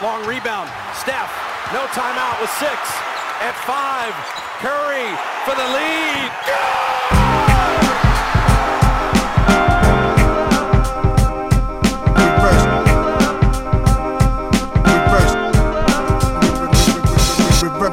[0.00, 0.70] timeout, long rebound.
[0.94, 1.32] Steph,
[1.72, 2.72] no timeout with six.
[3.40, 4.14] At five,
[4.60, 6.30] Curry for the lead.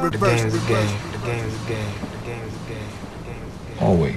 [0.07, 0.87] The game is a game.
[1.11, 1.93] The game is a game.
[2.11, 2.89] The game is a game.
[3.11, 3.81] The game is a game.
[3.81, 4.16] Always, always, always.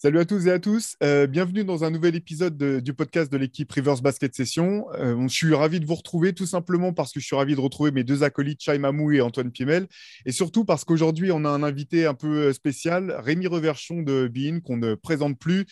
[0.00, 3.32] Salut à tous et à tous, euh, bienvenue dans un nouvel épisode de- du podcast
[3.32, 4.86] de l'équipe Rivers Basket Session.
[4.94, 7.60] Euh, je suis ravi de vous retrouver tout simplement parce que je suis ravi de
[7.60, 9.88] retrouver mes deux acolytes, Chai Mamou et Antoine Piemel,
[10.24, 14.30] et surtout parce qu'aujourd'hui on a un invité un peu euh, spécial, Rémi Reverchon de
[14.32, 15.66] Bein, qu'on ne présente plus,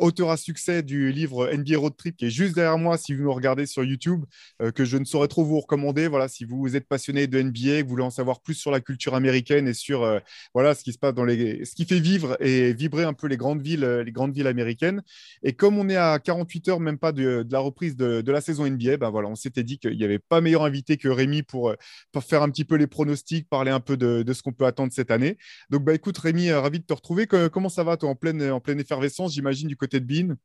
[0.00, 3.24] auteur à succès du livre NBA Road Trip qui est juste derrière moi si vous
[3.24, 4.24] nous regardez sur YouTube,
[4.74, 6.08] que je ne saurais trop vous recommander.
[6.08, 8.80] Voilà, si vous êtes passionné de NBA, que vous voulez en savoir plus sur la
[8.80, 10.20] culture américaine et sur
[10.54, 13.26] voilà ce qui se passe dans les, ce qui fait vivre et vibrer un peu
[13.26, 15.02] les grandes euh, les grandes villes américaines.
[15.42, 18.68] Et comme on est à 48 heures, même pas de, la reprise de, la saison
[18.68, 21.76] NBA, ben on s'était dit qu'il n'y avait pas meilleur invité que Rémi pour, euh,
[22.12, 24.92] pour faire un petit peu les pronostics, parler un peu de, ce qu'on peut attendre
[24.92, 25.38] cette année.
[25.70, 27.26] Donc bah écoute Rémi, euh, ravi de te retrouver.
[27.26, 30.36] Comment ça va toi en pleine, en pleine effervescence, j'imagine du côté de Bean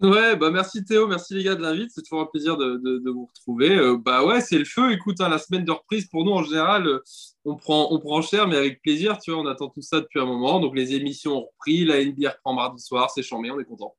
[0.00, 3.26] Ouais, bah merci Théo, merci les gars de l'invite, c'est toujours un plaisir de, vous
[3.26, 3.76] retrouver.
[3.76, 4.92] Euh, bah ouais, c'est le feu.
[4.92, 7.02] Écoute, hein, la semaine de reprise pour nous en général, euh,
[7.44, 9.18] on prend, on prend cher, mais avec plaisir.
[9.18, 10.58] Tu vois, on attend tout ça depuis un moment.
[10.60, 13.94] Donc les émissions ont repris, la NBA reprend mardi soir, c'est chambé, on est content.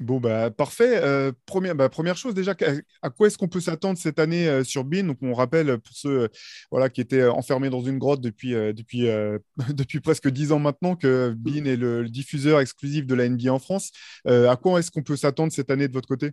[0.00, 1.00] Bon, bah, parfait.
[1.02, 2.54] Euh, première, bah, première chose, déjà,
[3.02, 5.04] à, quoi est-ce qu'on peut s'attendre cette année euh, sur Bean?
[5.04, 6.28] Donc, on rappelle pour ceux euh,
[6.70, 8.54] voilà, qui étaient enfermés dans une grotte depuis,
[10.02, 13.58] presque 10 ans maintenant que Bean est le, le diffuseur exclusif de la NBA en
[13.58, 13.90] France.
[14.26, 16.32] À quoi est-ce qu'on peut s'attendre cette année de votre côté?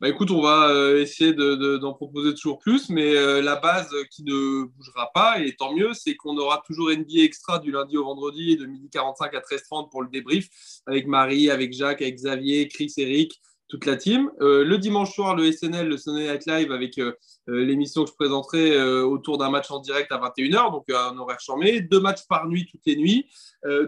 [0.00, 3.56] Bah écoute, on va euh, essayer de- de- d'en proposer toujours plus, mais euh, la
[3.56, 7.70] base qui ne bougera pas, et tant mieux, c'est qu'on aura toujours NBA Extra du
[7.70, 10.48] lundi au vendredi de midi 45 à 13h30 pour le débrief
[10.86, 14.30] avec Marie, avec Jacques, avec Xavier, Chris, Eric, toute la team.
[14.40, 17.12] Euh, le dimanche soir, le SNL, le Sunday Night Live avec euh,
[17.48, 21.40] euh, l'émission que je présenterai autour d'un match en direct à 21h, donc un horaire
[21.40, 23.26] charmé, deux matchs par nuit toutes les nuits.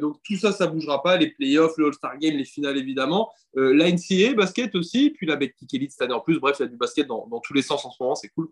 [0.01, 1.17] Donc tout ça, ça bougera pas.
[1.17, 3.31] Les playoffs, le All-Star Game, les finales évidemment.
[3.55, 6.39] La NCAA, basket aussi, puis la Betclic Elite cette année en plus.
[6.39, 8.49] Bref, il y a du basket dans tous les sens en ce moment, c'est cool.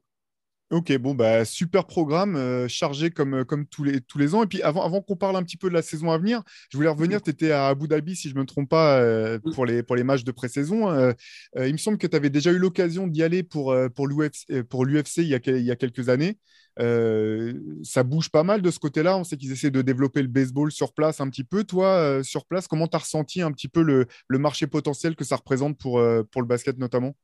[0.70, 4.44] Ok, bon, bah, super programme, euh, chargé comme, comme tous, les, tous les ans.
[4.44, 6.76] Et puis, avant, avant qu'on parle un petit peu de la saison à venir, je
[6.76, 7.20] voulais revenir.
[7.20, 9.96] Tu étais à Abu Dhabi, si je ne me trompe pas, euh, pour, les, pour
[9.96, 10.88] les matchs de pré-saison.
[10.88, 11.12] Euh,
[11.56, 14.06] euh, il me semble que tu avais déjà eu l'occasion d'y aller pour, euh, pour
[14.06, 16.38] l'UFC il, y a quel- il y a quelques années.
[16.78, 19.16] Euh, ça bouge pas mal de ce côté-là.
[19.18, 21.64] On sait qu'ils essaient de développer le baseball sur place un petit peu.
[21.64, 25.16] Toi, euh, sur place, comment tu as ressenti un petit peu le, le marché potentiel
[25.16, 27.16] que ça représente pour, euh, pour le basket notamment?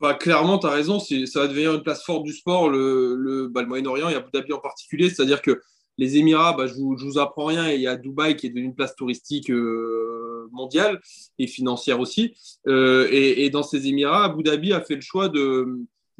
[0.00, 3.48] Bah, clairement, tu as raison, ça va devenir une place forte du sport, le, le,
[3.48, 5.10] bah, le Moyen-Orient et Abu Dhabi en particulier.
[5.10, 5.60] C'est-à-dire que
[5.98, 8.48] les Émirats, bah, je ne vous apprends rien, et il y a Dubaï qui est
[8.48, 11.00] devenue une place touristique euh, mondiale
[11.38, 12.34] et financière aussi.
[12.66, 15.66] Euh, et, et dans ces Émirats, Abu Dhabi a fait le choix de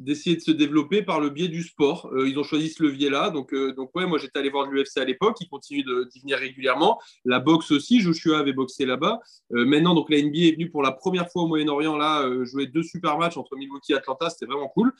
[0.03, 2.09] d'essayer de se développer par le biais du sport.
[2.13, 3.29] Euh, ils ont choisi ce levier-là.
[3.29, 5.37] Donc, euh, ouais, moi j'étais allé voir l'UFC à l'époque.
[5.41, 6.99] Ils continuent d'y venir régulièrement.
[7.25, 8.01] La boxe aussi.
[8.01, 9.19] Joshua avait boxé là-bas.
[9.53, 12.67] Euh, maintenant, donc la NBA est venue pour la première fois au Moyen-Orient là jouer
[12.67, 14.29] deux super matchs entre Milwaukee et Atlanta.
[14.29, 14.91] C'était vraiment cool.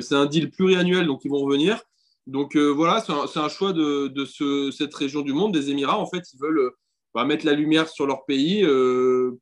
[0.00, 1.80] C'est un deal pluriannuel, donc ils vont revenir.
[2.26, 3.00] Donc voilà,
[3.30, 5.98] c'est un, choix de, de ce- cette région du monde, des Émirats.
[5.98, 6.72] En fait, ils veulent
[7.14, 8.62] bah, mettre la lumière sur leur pays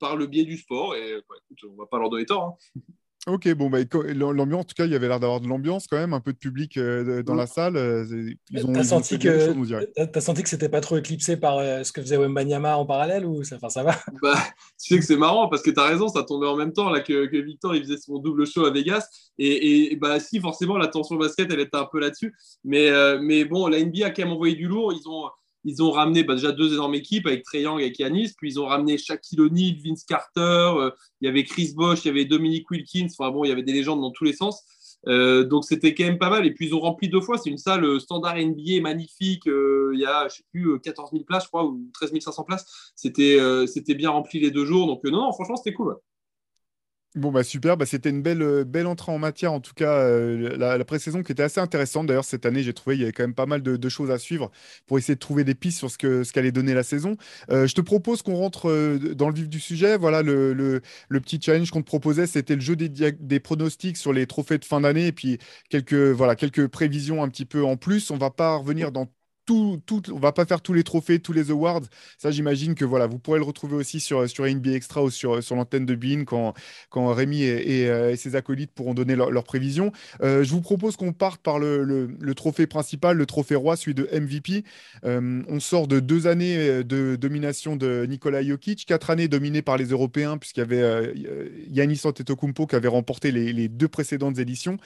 [0.01, 0.95] par le biais du sport.
[0.97, 1.35] Et bah,
[1.71, 2.43] on va pas leur donner tort.
[2.77, 2.81] hein.
[3.27, 3.79] Ok, bon, bah,
[4.13, 6.35] l'ambiance, en tout cas, il y avait l'air d'avoir de l'ambiance quand même, un peu
[6.35, 7.39] de public euh, dans Mm.
[7.39, 7.77] la salle.
[7.79, 8.05] euh,
[8.51, 11.39] Ils ont, T'as ils senti que choses, on t'as- senti que c'était pas trop éclipsé
[11.39, 13.93] par euh, ce que faisait Wembanyama en parallèle ou ça, enfin, ça va?
[14.23, 14.35] Bah,
[14.79, 16.91] tu sais que c'est marrant parce que tu as raison, ça tombait en même temps
[16.91, 19.07] là, que, que Victor il faisait son double show à Vegas.
[19.39, 22.35] Et, et bah, si, forcément, la tension basket, elle était un peu là-dessus.
[22.63, 24.93] Mais, euh, mais bon, la NBA a quand même envoyé du lourd.
[24.93, 25.31] Ils ont,
[25.65, 28.33] ils ont ramené bah, déjà deux énormes équipes avec Trey Young et Yanis.
[28.37, 30.41] Puis ils ont ramené Shaquille O'Neal, Vince Carter.
[30.41, 33.09] euh, il y avait Chris Bosh, il y avait Dominic Wilkins.
[33.19, 34.63] Enfin bon, il y avait des légendes dans tous les sens.
[35.07, 36.47] Euh, donc c'était quand même pas mal.
[36.47, 37.39] Et puis ils ont rempli deux fois.
[37.39, 39.45] C'est une salle euh, standard NBA magnifique.
[39.47, 42.45] Il y a, je sais plus, euh, 14 000 places, je crois, ou 13 500
[42.45, 42.93] places.
[42.97, 44.87] C'était bien rempli les deux jours.
[44.87, 45.97] Donc non, franchement, c'était cool.
[47.15, 49.99] Bon, bah super, bah, c'était une belle, euh, belle entrée en matière, en tout cas,
[50.01, 52.07] euh, la, la pré-saison qui était assez intéressante.
[52.09, 54.11] D'ailleurs, cette année, j'ai trouvé il y avait quand même pas mal de, de choses
[54.11, 54.51] à suivre
[54.89, 57.17] pour essayer de trouver des pistes sur ce que ce qu'allait donner la saison.
[57.51, 59.97] Euh, je te propose qu'on rentre euh, dans le vif du sujet.
[59.97, 63.97] Voilà, le, le- le petit challenge qu'on te proposait, c'était le jeu des, des pronostics
[63.97, 65.39] sur les trophées de fin d'année et puis
[65.71, 68.11] quelques, voilà, quelques prévisions un petit peu en plus.
[68.11, 69.07] On va pas revenir dans
[69.47, 71.83] tout, tout, on va pas faire tous les trophées, tous les awards.
[72.19, 75.87] Ça, j'imagine que voilà, vous pourrez le retrouver aussi sur, sur Extra ou sur, l'antenne
[75.87, 79.93] de Bean quand, Rémi et, ses acolytes pourront donner leurs prévisions.
[80.23, 84.65] je vous propose qu'on parte par le, trophée principal, le trophée roi, celui de MVP.
[85.05, 89.87] on sort de deux années de domination de Nikola Jokic, quatre années dominées par les
[89.87, 91.15] Européens, puisqu'il y avait
[91.69, 94.79] Yannis Antetokounmpo qui avait remporté les, les deux précédentes éditions.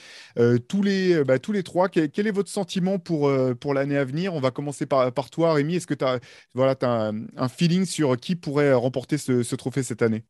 [0.69, 3.29] tous, les, bah, tous les trois, quel, est votre sentiment pour,
[3.75, 4.35] l'année à venir?
[4.51, 5.77] Commencer par, toi, Rémi.
[5.77, 6.21] Est-ce que tu as,
[6.55, 10.25] voilà, as un, feeling sur qui pourrait remporter ce, trophée cette année?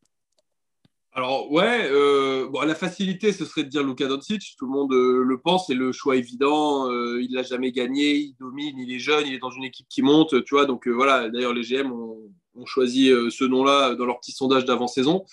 [1.12, 4.55] Alors ouais, euh, bon, la facilité, ce serait de dire Luka Doncic.
[4.56, 6.88] Tout le monde euh, le pense, c'est le choix évident.
[6.93, 9.88] Euh, il l'a jamais gagné, il domine, il est jeune, il est dans une équipe
[9.88, 10.67] qui monte, tu vois.
[10.67, 11.29] Donc voilà.
[11.29, 12.19] D'ailleurs, les GM ont,
[12.55, 15.25] ont choisi ce nom-là dans leur petit sondage d'avant-saison.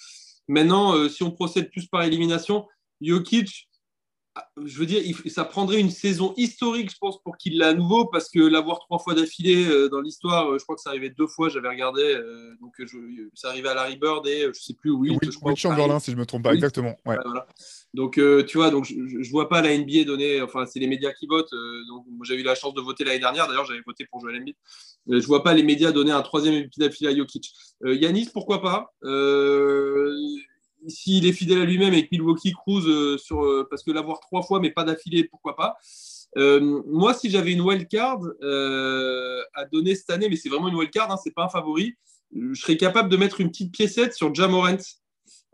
[0.48, 2.68] Maintenant, si on procède plus par élimination,
[3.02, 3.68] Jokic,
[4.64, 8.06] je veux dire, ça prendrait une saison historique, je pense, pour qu'il l'ait à nouveau,
[8.06, 11.10] parce que l'avoir trois fois d'affilée euh, dans l'histoire, euh, je crois que ça arrivait
[11.10, 12.74] deux fois, j'avais regardé, euh, donc
[13.34, 15.56] ça arrivait à Larry Bird et je ne sais plus où oui, je crois.
[15.56, 16.96] Chamberlain, si je ne me trompe pas, exactement.
[17.94, 21.14] Donc, tu vois, donc je ne vois pas la NBA donner, enfin, c'est les médias
[21.14, 21.54] qui votent.
[21.88, 24.56] donc, j'ai eu la chance de voter l'année dernière, d'ailleurs, j'avais voté pour Joel Embiid.
[25.08, 27.54] je ne vois pas les médias donner un troisième MVP d'affilée à Jokic.
[27.86, 28.94] Yanis, pourquoi pas
[30.88, 34.20] s'il est fidèle à lui-même et que Milwaukee cruise euh, sur, euh, parce que l'avoir
[34.20, 35.78] trois fois mais pas d'affilée, pourquoi pas.
[36.38, 40.76] Euh, moi, si j'avais une wild card à donner cette année, mais c'est vraiment une
[40.76, 41.96] wild card, hein, c'est pas un favori,
[42.36, 44.78] je serais capable de mettre une petite piécette sur Jamorant.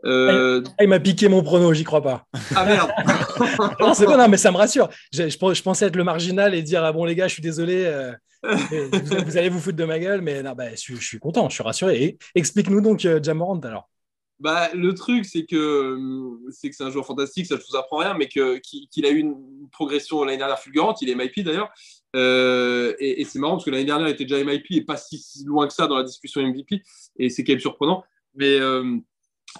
[0.04, 2.26] Ah, il m'a piqué mon prono, j'y crois pas.
[2.56, 2.90] Ah merde
[3.80, 4.88] Non, c'est bon, non, mais ça me rassure.
[5.12, 8.12] Je, je, pensais être le marginal et dire Ah bon, les gars, je suis désolé,
[8.42, 11.62] vous, allez vous foutre de ma gueule, mais non, bah, je, suis content, je suis
[11.62, 12.18] rassuré.
[12.34, 13.88] explique-nous donc Jamorant alors.
[14.42, 17.76] Bah, le truc, c'est que euh, c'est que c'est un joueur fantastique, ça ne vous
[17.76, 21.00] apprend rien, mais qu'il, a eu une progression l'année dernière fulgurante.
[21.00, 21.70] Il est MIP d'ailleurs.
[22.16, 25.44] Euh, et, c'est marrant parce que l'année dernière, il était déjà MIP et pas si,
[25.46, 26.82] loin que ça dans la discussion MVP.
[27.20, 28.02] Et c'est quand même surprenant.
[28.34, 28.96] Mais euh,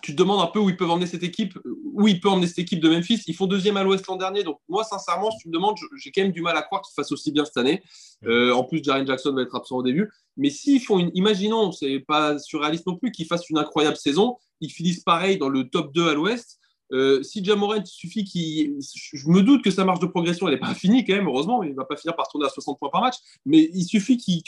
[0.03, 2.47] tu te demandes un peu où ils peuvent emmener cette équipe, où il peut emmener
[2.47, 3.23] cette équipe de Memphis.
[3.27, 4.43] Ils font deuxième à l'Ouest l'an dernier.
[4.43, 6.94] Donc, moi, sincèrement, si tu me demandes, j'ai quand même du mal à croire qu'ils
[6.94, 7.83] fassent aussi bien cette année.
[8.27, 10.11] en plus, Jaren Jackson va être absent au début.
[10.37, 14.37] Mais s'ils font une, imaginons, c'est pas surréaliste non plus, qu'ils fassent une incroyable saison,
[14.61, 16.59] ils finissent pareil dans le top 2 à l'ouest.
[16.93, 18.79] Euh, si Jamorant suffit qu'il.
[19.15, 21.62] Je me doute que sa marge de progression, elle n'est pas finie quand même, heureusement.
[21.62, 23.17] Il ne va pas finir par tourner à 60 points par match.
[23.47, 24.43] Mais il suffit qu'il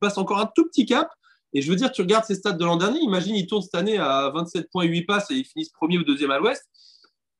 [0.00, 1.10] passe encore un tout petit cap.
[1.54, 3.00] Et je veux dire, tu regardes ses stats de l'an dernier.
[3.00, 6.04] Imagine, il tourne cette année à 27 points, 8 passes et il finissent premier ou
[6.04, 6.64] deuxième à l'ouest.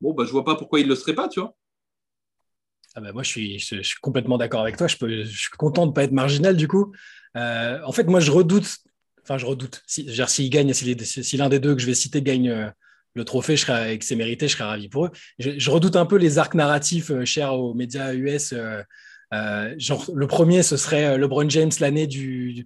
[0.00, 1.54] Bon, bah, je vois pas pourquoi il ne le serait pas, tu vois.
[2.94, 3.58] Ah bah moi, je suis,
[4.02, 4.86] complètement d'accord avec toi.
[4.86, 6.92] Je, suis content de ne pas être marginal du coup.
[7.36, 8.82] Euh, en fait, moi, je redoute
[9.24, 9.82] Enfin, je redoute.
[9.86, 12.68] Si, gagne, si, l'un des deux que je vais citer gagne euh,
[13.14, 15.10] le trophée, je serai, et que c'est mérité, je serais ravi pour eux.
[15.38, 18.52] Je, redoute un peu les arcs narratifs euh, chers aux médias US.
[19.32, 22.64] Euh, genre, le premier, ce serait LeBron James l'année du,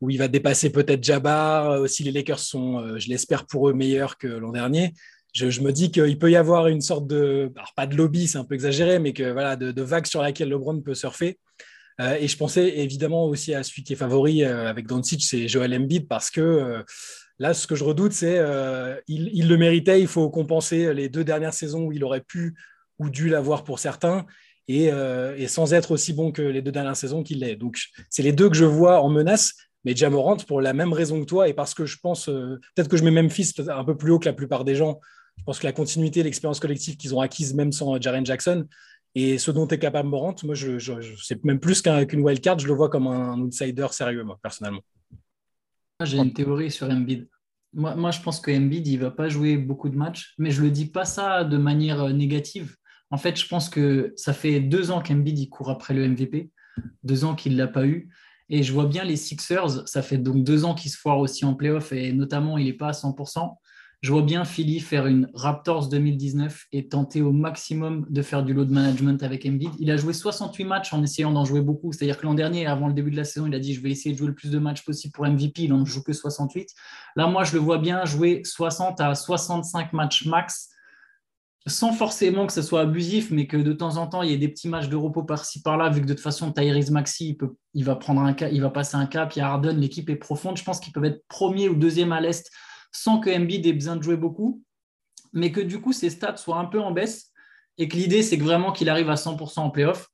[0.00, 1.88] où il va dépasser peut-être Jabbar.
[1.88, 4.94] Si les Lakers sont, je l'espère pour eux, meilleurs que l'an dernier.
[5.34, 8.38] Je, me dis qu'il peut y avoir une sorte de, alors pas de lobby, c'est
[8.38, 11.40] un peu exagéré, mais que voilà, de, vague sur laquelle LeBron peut surfer.
[12.00, 15.48] Euh, et je pensais évidemment aussi à celui qui est favori euh, avec Doncic, c'est
[15.48, 16.82] Joel Embiid, parce que euh,
[17.40, 18.40] là, ce que je redoute, c'est
[19.08, 20.00] il, il, le méritait.
[20.00, 22.54] Il faut compenser les deux dernières saisons où il aurait pu
[23.00, 24.26] ou dû l'avoir pour certains.
[24.66, 27.56] Et, et, sans être aussi bon que les deux dernières saisons qu'il l'est.
[27.56, 27.78] Donc,
[28.08, 29.54] c'est les deux que je vois en menace.
[29.84, 32.96] Mais Jamorant, pour la même raison que toi, et parce que je pense, peut-être que
[32.96, 35.00] je mets Memphis un peu plus haut que la plupart des gens,
[35.36, 38.66] je pense que la continuité, l'expérience collective qu'ils ont acquise, même sans Jaren Jackson,
[39.14, 40.78] et ce dont est capable Morant, moi, je,
[41.22, 44.82] c'est même plus qu'une wildcard, je le vois comme un, outsider sérieux, moi, personnellement.
[46.02, 47.28] J'ai une théorie sur Embiid.
[47.72, 50.62] Moi, moi, je pense que Embiid, il va pas jouer beaucoup de matchs, mais je
[50.62, 52.74] le dis pas ça de manière euh, négative.
[53.14, 56.50] En fait, je pense que ça fait deux ans qu'Embiid court après le MVP,
[57.04, 58.08] deux ans qu'il ne l'a pas eu.
[58.48, 61.44] Et je vois bien les Sixers, ça fait donc deux ans qu'ils se foirent aussi
[61.44, 63.54] en playoff, et notamment, il n'est pas à 100%.
[64.00, 68.52] Je vois bien Philly faire une Raptors 2019 et tenter au maximum de faire du
[68.52, 69.70] load management avec Embiid.
[69.78, 71.92] Il a joué 68 matchs en essayant d'en jouer beaucoup.
[71.92, 73.92] C'est-à-dire que l'an dernier, avant le début de la saison, il a dit je vais
[73.92, 75.62] essayer de jouer le plus de matchs possible pour MVP.
[75.62, 76.68] Il n'en joue que 68.
[77.14, 80.73] Là, moi, je le vois bien jouer 60 à 65 matchs max
[81.66, 84.38] sans forcément que ce soit abusif, mais que de temps en temps, il y ait
[84.38, 87.38] des petits matchs de repos par-ci par-là, vu que de toute façon, Tyrese Maxi,
[87.72, 87.96] il, va
[88.70, 90.58] passer un cap, il y a Harden, l'équipe est profonde.
[90.58, 92.50] Je pense qu'ils peuvent être premier ou deuxième à l'Est
[92.94, 94.62] sans que Embiid ait besoin de jouer beaucoup,
[95.32, 97.32] mais que du coup ses stats soient un peu en baisse
[97.76, 100.08] et que l'idée c'est vraiment qu'il arrive à 100% en playoff.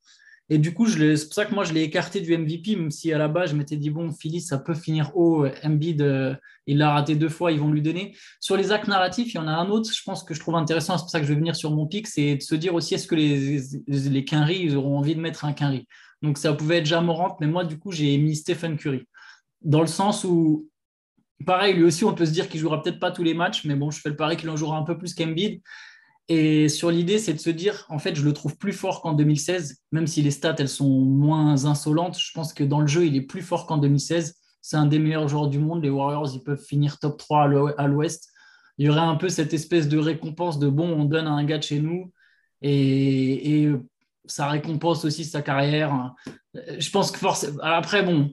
[0.52, 3.12] Et du coup, c'est pour ça que moi je l'ai écarté du MVP, même si
[3.12, 6.35] à la base je m'étais dit bon, Philly ça peut finir haut, Embiid euh,
[6.66, 8.16] il l'a raté deux fois, ils vont lui donner.
[8.40, 10.57] Sur les actes narratifs, il y en a un autre, je pense que je trouve
[10.57, 12.75] intéressant, c'est pour ça que je vais venir sur mon pic, c'est de se dire
[12.75, 15.87] aussi est-ce que les, les Quinry, ils auront envie de mettre un Quinry
[16.21, 19.04] Donc ça pouvait être Jamorant, mais moi, du coup, j'ai mis Stephen Curry.
[19.62, 20.69] Dans le sens où,
[21.47, 23.76] pareil, lui aussi, on peut se dire qu'il jouera peut-être pas tous les matchs, mais
[23.76, 25.61] bon, je fais le pari qu'il en jouera un peu plus qu'Embiid.
[26.32, 29.14] Et sur l'idée, c'est de se dire, en fait, je le trouve plus fort qu'en
[29.14, 32.16] 2016, même si les stats, elles sont moins insolentes.
[32.20, 34.37] Je pense que dans le jeu, il est plus fort qu'en 2016.
[34.62, 35.82] C'est un des meilleurs joueurs du monde.
[35.82, 38.30] Les Warriors, ils peuvent finir top 3 à l'ouest.
[38.78, 41.42] Il y aurait un peu cette espèce de récompense de bon, on donne à un
[41.42, 42.12] gars de chez nous.
[42.62, 43.68] Et,
[44.26, 46.14] ça récompense aussi sa carrière.
[46.54, 47.58] Je pense que forcément.
[47.60, 48.30] Après, bon,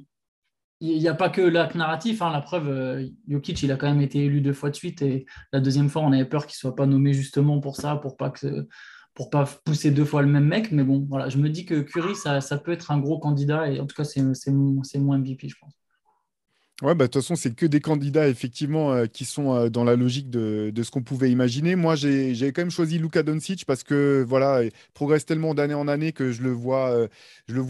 [0.79, 2.21] il n'y a pas que l'acte narratif.
[2.21, 2.31] Hein.
[2.31, 5.01] La preuve, euh, Jokic, il a quand même été élu deux fois de suite.
[5.01, 7.95] Et la deuxième fois, on avait peur qu'il ne soit pas nommé justement pour ça,
[7.95, 8.67] pour pas que
[9.13, 10.71] pour pas pousser deux fois le même mec.
[10.71, 13.71] Mais bon, voilà, je me dis que Curry, ça, peut être un gros candidat.
[13.71, 15.73] Et en tout cas, c'est mon, mon MVP, je pense.
[16.83, 19.83] Ouais, bah, de toute façon, c'est que des candidats, effectivement, euh, qui sont euh, dans
[19.83, 21.75] la logique de, ce qu'on pouvait imaginer.
[21.75, 25.87] Moi, j'ai quand même choisi Luka Doncic parce que, voilà, il progresse tellement d'année en
[25.87, 27.07] année que je le vois, euh,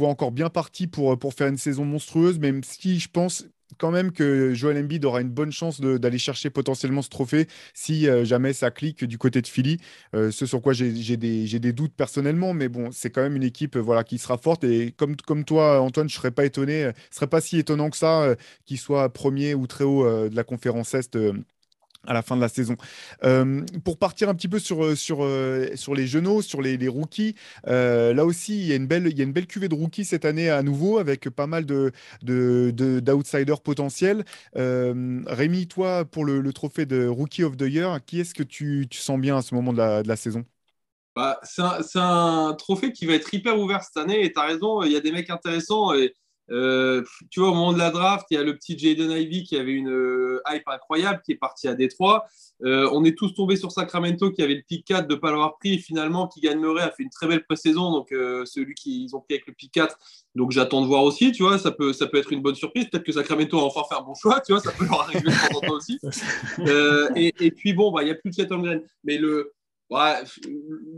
[0.02, 3.46] encore bien parti pour, pour faire une saison monstrueuse, même si je pense
[3.78, 8.08] quand même que Joel Embiid aura une bonne chance d'aller chercher potentiellement ce trophée si
[8.08, 9.78] euh, jamais ça clique du côté de Philly.
[10.16, 13.76] Euh, ce sur quoi j'ai des, doutes personnellement, mais bon, c'est quand même une équipe
[13.76, 14.64] euh, voilà, qui sera forte.
[14.64, 17.90] Et comme, comme toi, Antoine, je ne serais pas étonné, ce serait pas si étonnant
[17.90, 21.18] que ça qu'il soit premier ou très haut de la conférence Est
[22.08, 22.76] à la fin de la saison.
[23.24, 26.88] Euh, pour partir un petit peu sur, euh, sur, euh, sur les genoux, sur les,
[26.88, 27.36] rookies,
[27.66, 30.06] là aussi, il y, a une belle, il y a une belle cuvée de rookies
[30.06, 34.24] cette année à nouveau, avec pas mal d'outsiders de, de, potentiels.
[34.56, 39.00] Rémi, toi, pour le, trophée de Rookie of the Year, qui est-ce que tu, tu,
[39.00, 40.46] sens bien à ce moment de la, de la saison?
[41.16, 44.44] Bah, C'est un, un, trophée qui va être hyper ouvert cette année, et tu as
[44.44, 45.94] raison, il y a des mecs intéressants.
[45.94, 46.14] Et
[46.50, 49.44] euh, tu vois, au moment de la draft, il y a le petit Jaden Ivy
[49.44, 52.26] qui avait une euh, hype incroyable, qui est parti à Détroit.
[52.64, 55.30] Euh, on est tous tombés sur Sacramento qui avait le pick 4 de ne pas
[55.32, 58.74] l'avoir pris et finalement qui gagne Murray a fait une très belle pré-saison, donc celui
[58.74, 59.98] qu'ils ont pris avec le pick 4.
[60.36, 62.86] Donc j'attends de voir aussi, tu vois, ça peut, ça peut être une bonne surprise.
[62.90, 65.22] Peut-être que Sacramento a enfin fait un bon choix, tu vois, ça peut leur arriver
[65.22, 66.00] de temps en temps aussi.
[67.16, 68.82] Et, et, puis bon, bah, il n'y a plus de Chet Holmgren.
[69.04, 69.54] Mais le,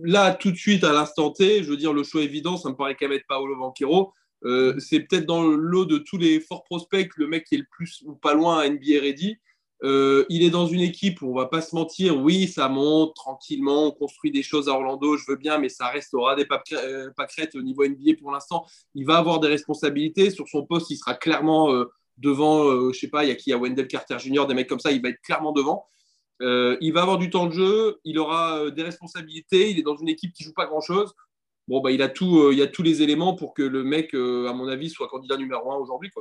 [0.04, 2.76] là, tout de suite, à l'instant T, je veux dire, le choix évident, ça me
[2.76, 4.14] paraît qu'à mettre Paolo Banquero.
[4.46, 7.60] Euh, c'est peut-être dans le lot de tous les forts prospects le mec qui est
[7.60, 9.38] le plus ou pas loin à NBA ready.
[9.82, 13.16] Euh, il est dans une équipe où on va pas se mentir, oui, ça monte
[13.16, 17.12] tranquillement, on construit des choses à Orlando, je veux bien, mais ça restera des euh,
[17.16, 18.66] pâquerettes au niveau NBA pour l'instant.
[18.94, 21.74] Il va avoir des responsabilités sur son poste, il sera clairement
[22.18, 24.54] devant, je sais pas, il y a qui, il y a Wendell Carter Jr., des
[24.54, 25.86] mecs comme ça, il va être clairement devant.
[26.42, 30.10] il va avoir du temps de jeu, il aura des responsabilités, il est dans une
[30.10, 31.14] équipe qui joue pas grand chose
[31.70, 34.14] bon, bah, il, a tout, euh, il a tous les éléments pour que le mec,
[34.16, 36.12] euh, à mon avis, soit candidat numéro un aujourd'hui.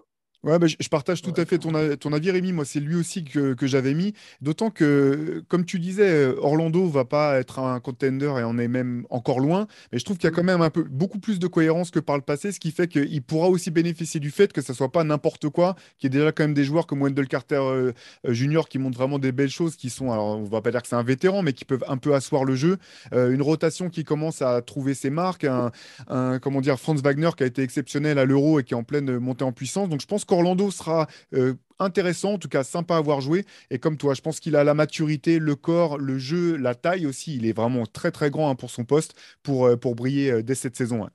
[0.44, 2.52] Ouais, bah, je partage tout à fait ton, ton, avis, Rémi.
[2.52, 4.14] Moi, c'est lui aussi que, que j'avais mis.
[4.40, 9.04] D'autant que, comme tu disais, Orlando va pas être un contender et on est même
[9.10, 9.66] encore loin.
[9.92, 11.98] Mais je trouve qu'il y a quand même un peu, beaucoup plus de cohérence que
[11.98, 14.92] par le passé, ce qui fait qu'il pourra aussi bénéficier du fait que ça soit
[14.92, 17.92] pas n'importe quoi, qu'il y ait déjà quand même des joueurs comme Wendell Carter euh,
[18.26, 20.82] euh, Junior qui montrent vraiment des belles choses, qui sont, alors on va pas dire
[20.82, 22.78] que c'est un vétéran, mais qui peuvent un peu asseoir le jeu.
[23.12, 25.44] Euh, une rotation qui commence à trouver ses marques.
[25.44, 25.72] Un,
[26.08, 28.84] un, comment dire, Franz Wagner qui a été exceptionnel à l'Euro et qui est en
[28.84, 29.88] pleine montée en puissance.
[29.88, 33.44] Donc je pense qu'Orlando sera euh, intéressant, en tout cas sympa à avoir joué.
[33.70, 37.06] Et comme toi, je pense qu'il a la maturité, le corps, le jeu, la taille
[37.06, 37.36] aussi.
[37.36, 40.54] Il est vraiment très très grand hein, pour son poste pour, euh, briller euh, dès
[40.54, 41.08] cette saison.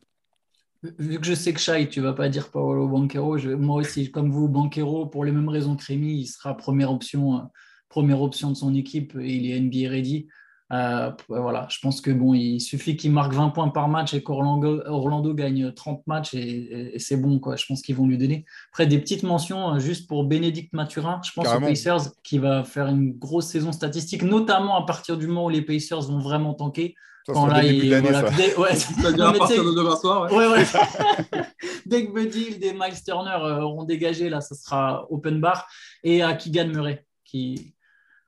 [0.99, 4.29] Vu que je sais que Shai, tu vas pas dire Paolo Banquero, moi aussi, comme
[4.29, 7.49] vous, Banquero, pour les mêmes raisons que Rémi, il sera première option,
[7.87, 10.27] première option de son équipe et il est NBA ready.
[10.71, 14.23] Euh, voilà, je pense que bon, il suffit qu'il marque 20 points par match et
[14.23, 17.39] qu'Orlando Orlando gagne 30 matchs et, c'est bon.
[17.39, 17.55] Quoi.
[17.55, 18.45] Je pense qu'ils vont lui donner.
[18.71, 21.21] Après, des petites mentions euh, juste pour Bénédicte Maturin.
[21.23, 25.27] Je pense aux Pacers qui va faire une grosse saison statistique, notamment à partir du
[25.27, 26.95] moment où les Pacers vont vraiment tanker.
[27.27, 28.71] quand là, il, voilà, dès, ouais,
[29.21, 30.31] à partir de demain soir.
[30.31, 30.47] Ouais.
[30.47, 30.63] Ouais,
[31.85, 35.67] dès que Buddy et Miles Turner euh, auront dégagé, là, ça sera open bar.
[36.03, 37.75] Et à Keegan Murray, qui,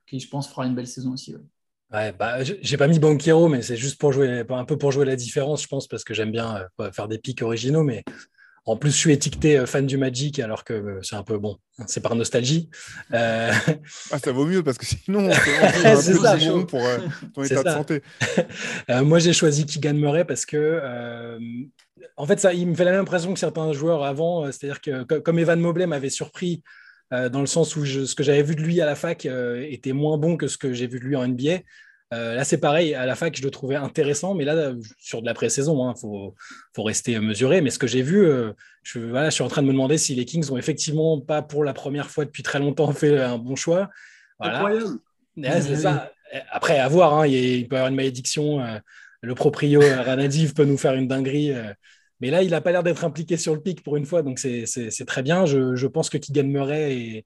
[0.06, 1.34] qui je pense fera une belle saison aussi.
[1.96, 5.06] Ouais, bah, j'ai pas mis Banquero, mais c'est juste pour jouer un peu pour jouer
[5.06, 7.84] la différence, je pense, parce que j'aime bien euh, faire des pics originaux.
[7.84, 8.04] Mais
[8.66, 11.38] en plus, je suis étiqueté euh, fan du Magic, alors que euh, c'est un peu
[11.38, 12.68] bon, c'est par nostalgie.
[13.14, 15.30] Ah, ça vaut mieux parce que sinon,
[15.96, 16.82] c'est ça, bon pour
[17.34, 18.02] ton état de santé.
[19.02, 21.38] moi, j'ai choisi Keegan Murray parce que,
[22.18, 25.02] en fait, ça, il me fait la même impression que certains joueurs avant, c'est-à-dire que
[25.04, 26.62] comme Evan Mobley m'avait surpris
[27.12, 29.64] euh, dans le sens où ce que j'avais vu de lui à la fac euh,
[29.68, 31.60] était moins bon que ce que j'ai vu de lui en NBA.
[32.12, 35.26] Euh, là, c'est pareil, à la fac, je le trouvais intéressant, mais là, sur de
[35.26, 36.34] la pré-saison, il hein, faut,
[36.74, 37.60] faut, rester mesuré.
[37.60, 38.28] Mais ce que j'ai vu,
[38.82, 41.42] je, voilà, je suis en train de me demander si les Kings ont effectivement pas
[41.42, 43.90] pour la première fois depuis très longtemps fait un bon choix.
[44.38, 44.98] Incroyable.
[45.76, 46.12] ça.
[46.50, 48.62] Après, à voir, hein, il, peut y avoir une malédiction.
[49.20, 51.52] le proprio Ranadiv peut nous faire une dinguerie
[52.20, 54.38] Mais là, il n'a pas l'air d'être impliqué sur le pic pour une fois, donc
[54.38, 55.44] c'est très bien.
[55.44, 57.24] Je, pense que Keegan Murray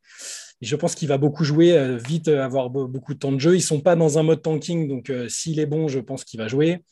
[0.61, 3.55] et, je pense qu'il va beaucoup jouer, euh, vite avoir beaucoup de temps de jeu.
[3.55, 6.38] Ils ne sont pas dans un mode tanking, donc s'il est bon, je pense qu'il
[6.38, 6.85] va jouer.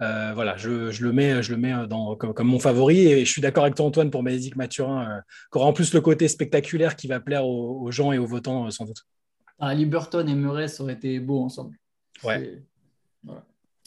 [0.00, 3.64] voilà, je, le mets, je le mets dans, comme, mon favori et je suis d'accord
[3.64, 7.20] avec toi Antoine pour Médic Mathurin, qui aura en plus le côté spectaculaire qui va
[7.20, 9.04] plaire aux, gens et aux votants sans doute.
[9.58, 11.76] Ah, Liberton et Murray, ça aurait été beau ensemble.
[12.24, 12.62] Ouais.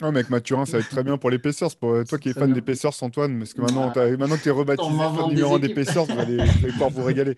[0.02, 1.74] Oh mec, Mathurin, ça va être très bien pour les Pacers.
[1.76, 4.48] Pour euh, toi qui es fan des Pacers, Antoine, parce que maintenant, maintenant que tu
[4.50, 4.90] es rebaptisé
[5.28, 6.36] numéro 1 des Pacers, vous allez,
[6.72, 7.36] pouvoir vous régaler.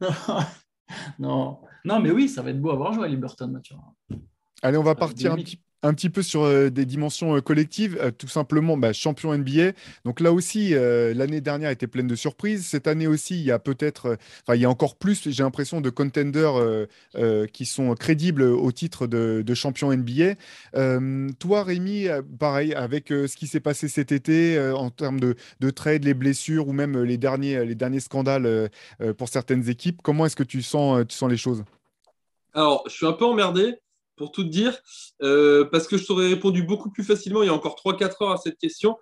[1.18, 1.58] non.
[1.84, 2.00] non.
[2.00, 3.94] mais oui, ça va être beau à voir jouer à Liberton, Mathurin.
[4.62, 7.96] Allez, on va partir un petit, un petit peu sur euh, des dimensions euh, collectives,
[8.00, 9.72] euh, tout simplement bah, champion NBA.
[10.04, 12.66] Donc là aussi, l'année dernière était pleine de surprises.
[12.66, 15.80] Cette année aussi, il y a peut-être, enfin il y a encore plus, j'ai l'impression,
[15.80, 16.86] de contenders
[17.52, 20.34] qui sont crédibles au titre de, champion NBA.
[21.38, 22.06] toi, Rémi,
[22.38, 26.68] pareil, avec ce qui s'est passé cet été en termes de, de trade, les blessures
[26.68, 28.70] ou même les derniers, les derniers scandales
[29.16, 31.64] pour certaines équipes, comment est-ce que tu sens, tu sens les choses?
[32.54, 33.78] Alors, je suis un peu emmerdé
[34.16, 34.78] pour tout te dire,
[35.22, 38.32] euh, parce que je t'aurais répondu beaucoup plus facilement il y a encore 3-4 heures
[38.32, 38.96] à cette question.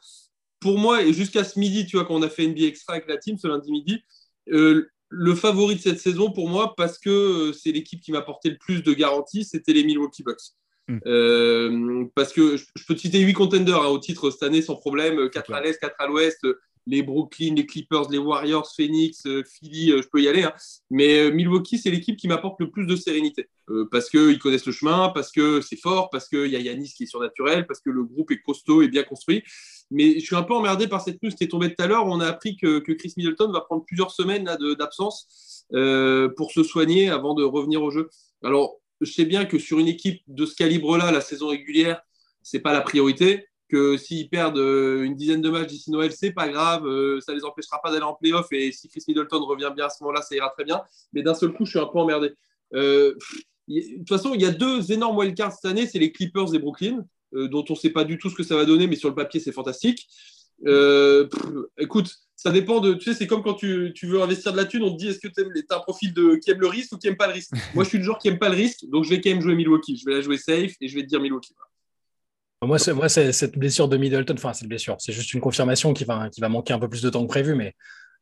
[0.60, 3.08] Pour moi, et jusqu'à ce midi, tu vois, quand on a fait NBA Extra avec
[3.08, 4.02] la team ce lundi midi,
[4.50, 8.18] euh, le favori de cette saison pour moi, parce que euh, c'est l'équipe qui m'a
[8.18, 10.54] apporté le plus de garanties, c'était les Milwaukee Bucks.
[10.86, 12.08] Hmm.
[12.14, 15.30] parce que je, peux te citer 8 contenders hein, au titre cette année sans problème,
[15.30, 16.46] 4 à l'est, 4 à l'ouest,
[16.86, 20.44] les Brooklyn, les Clippers, les Warriors, Phoenix, euh, Philly, euh, je peux y aller.
[20.44, 20.52] Hein.
[20.90, 23.48] Mais euh, Milwaukee, c'est l'équipe qui m'apporte le plus de sérénité.
[23.90, 27.04] parce qu'ils connaissent le chemin, parce que c'est fort, parce qu'il y a Yanis qui
[27.04, 29.42] est surnaturel, parce que le groupe est costaud et bien construit.
[29.90, 32.06] Mais je suis un peu emmerdé par cette news qui est tombée tout à l'heure.
[32.06, 34.44] On a appris que, Chris Middleton va prendre plusieurs semaines
[34.78, 35.66] d'absence
[36.36, 38.10] pour se soigner avant de revenir au jeu.
[38.42, 42.02] Alors, je sais bien que sur une équipe de ce calibre-là, la saison régulière,
[42.42, 46.30] c'est pas la priorité que s'ils perdent euh, une dizaine de matchs d'ici Noël, c'est
[46.30, 49.72] pas grave, euh, ça les empêchera pas d'aller en playoff et si Chris Middleton revient
[49.74, 50.82] bien à ce moment-là, ça ira très bien.
[51.12, 52.32] Mais d'un seul coup, je suis un peu emmerdé.
[52.74, 53.14] Euh,
[53.66, 56.58] de toute façon, il y a deux énormes wildcards cette année, c'est les Clippers et
[56.58, 59.08] Brooklyn, dont on ne sait pas du tout ce que ça va donner, mais sur
[59.08, 60.06] le papier, c'est fantastique.
[61.78, 62.94] écoute, ça dépend de.
[62.94, 65.08] Tu sais, c'est comme quand tu, tu, veux investir de la thune, on te dit
[65.08, 65.40] est-ce que tu
[65.70, 67.52] as un profil de, qui aime le risque ou qui aime pas le risque?
[67.74, 69.40] Moi, je suis le genre qui aime pas le risque, donc je vais quand même
[69.40, 69.96] jouer Milwaukee.
[69.96, 71.54] Je vais la jouer safe et je vais te dire Milwaukee.
[72.62, 76.30] Moi, moi cette blessure de Middleton, enfin, cette blessure, c'est juste une confirmation qui va,
[76.30, 77.74] qui va manquer un peu plus de temps que prévu, mais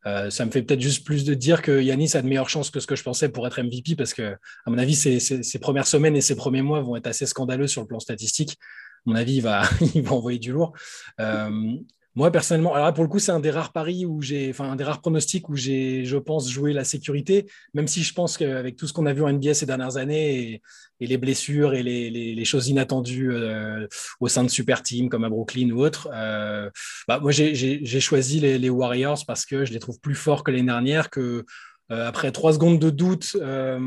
[0.07, 2.71] euh, ça me fait peut-être juste plus de dire que Yanis a de meilleures chances
[2.71, 4.33] que ce que je pensais pour être MVP, parce que,
[4.67, 7.69] à mon avis, ses, ses, premières semaines et ses premiers mois vont être assez scandaleux
[7.69, 8.59] sur le plan statistique.
[9.07, 9.63] À mon avis, il va,
[9.95, 10.73] il va envoyer du lourd.
[11.21, 11.77] Euh,
[12.15, 14.77] moi, personnellement, alors pour le coup, c'est un des rares paris où j'ai, enfin, un
[14.77, 18.77] des rares pronostics où j'ai, je pense, joué la sécurité, même si je pense qu'avec
[18.77, 20.63] tout ce qu'on a vu en NBA ces dernières années et,
[21.01, 23.89] les blessures et les, choses inattendues euh,
[24.21, 26.71] au sein de super teams comme à Brooklyn ou autre, euh,
[27.09, 30.67] bah, moi, j'ai choisi les, Warriors parce que je les trouve plus forts que l'année
[30.67, 31.45] dernière, que
[31.91, 33.79] après trois secondes de doute, euh,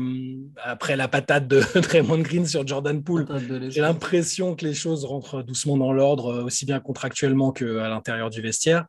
[0.62, 3.26] après la patate de Draymond Green sur Jordan Poole,
[3.68, 8.30] j'ai l'impression que les choses rentrent doucement dans l'ordre, euh, aussi bien contractuellement qu'à l'intérieur
[8.30, 8.86] du vestiaire.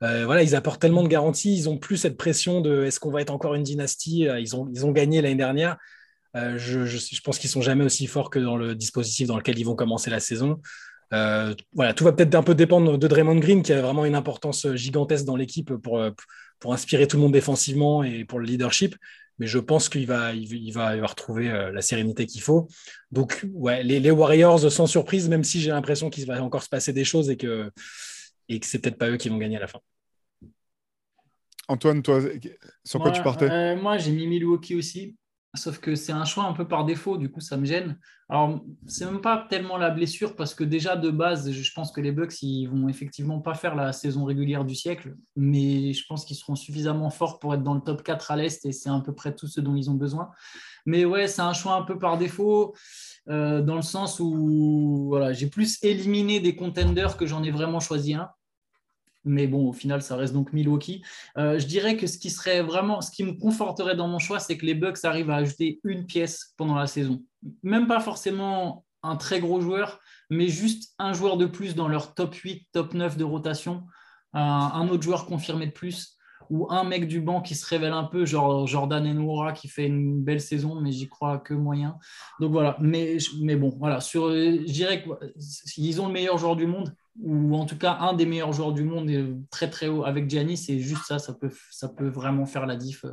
[0.00, 3.22] voilà, ils apportent tellement de garanties, ils ont plus cette pression de est-ce qu'on va
[3.22, 5.76] être encore une dynastie ils ont, ils ont gagné l'année dernière.
[6.34, 9.64] je, je, pense qu'ils sont jamais aussi forts que dans le dispositif dans lequel ils
[9.64, 10.60] vont commencer la saison.
[11.10, 14.66] voilà, tout va peut-être un peu dépendre de Draymond Green qui a vraiment une importance
[14.74, 16.26] gigantesque dans l'équipe pour, pour
[16.66, 18.96] inspirer tout le monde défensivement et pour le leadership.
[19.38, 22.68] Mais je pense qu'il va, il, va, va retrouver euh, la sérénité qu'il faut.
[23.10, 26.92] Donc, ouais, les, Warriors, sans surprise, même si j'ai l'impression qu'il va encore se passer
[26.92, 27.70] des choses et que,
[28.48, 29.80] et que c'est peut-être pas eux qui vont gagner à la fin.
[31.66, 32.20] Antoine, toi,
[32.84, 33.50] sur quoi tu partais?
[33.50, 35.16] euh, Moi, j'ai mis Milwaukee aussi.
[35.54, 37.96] Sauf que c'est un choix un peu par défaut, du coup, ça me gêne.
[38.28, 42.00] Alors, c'est même pas tellement la blessure, parce que déjà de base, je pense que
[42.00, 46.24] les Bucks, ils vont effectivement pas faire la saison régulière du siècle, mais je pense
[46.24, 49.00] qu'ils seront suffisamment forts pour être dans le top 4 à l'Est, et c'est à
[49.04, 50.30] peu près tout ce dont ils ont besoin.
[50.86, 52.74] Mais ouais, c'est un choix un peu par défaut,
[53.28, 57.80] euh, dans le sens où voilà, j'ai plus éliminé des contenders que j'en ai vraiment
[57.80, 58.28] choisi un
[59.24, 61.02] mais bon, au final, ça reste donc Milwaukee.
[61.38, 64.38] Euh, je dirais que ce qui serait vraiment, ce qui me conforterait dans mon choix,
[64.38, 67.22] c'est que les Bucks arrivent à ajouter une pièce pendant la saison.
[67.62, 72.14] Même pas forcément un très gros joueur, mais juste un joueur de plus dans leur
[72.14, 73.84] top 8, top 9 de rotation,
[74.32, 76.16] un, autre joueur confirmé de plus,
[76.50, 79.86] ou un mec du banc qui se révèle un peu, genre Jordan Enwora qui fait
[79.86, 81.96] une belle saison, mais j'y crois que moyen.
[82.40, 85.04] Donc voilà, mais, mais bon, voilà, sur, je dirais
[85.72, 88.72] qu'ils ont le meilleur joueur du monde, ou en tout cas un des meilleurs joueurs
[88.72, 89.10] du monde
[89.50, 92.76] très très haut avec Giannis, c'est juste ça, ça peut, ça peut vraiment faire la
[92.76, 93.04] diff.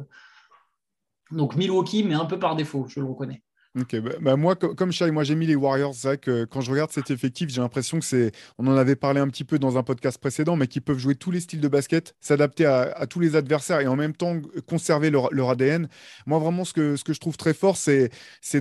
[1.31, 3.43] Donc Milwaukee, mais un peu par défaut, je le reconnais.
[3.79, 5.95] Ok, bah, bah, moi, comme Shai, moi j'ai mis les Warriors.
[5.95, 8.33] C'est vrai que quand je regarde cet effectif, j'ai l'impression que c'est.
[8.57, 11.15] On en avait parlé un petit peu dans un podcast précédent, mais qu'ils peuvent jouer
[11.15, 14.35] tous les styles de basket, s'adapter à, tous les adversaires et en même temps
[14.67, 15.87] conserver leur, ADN.
[16.25, 18.11] Moi, vraiment, ce que, ce que je trouve très fort, c'est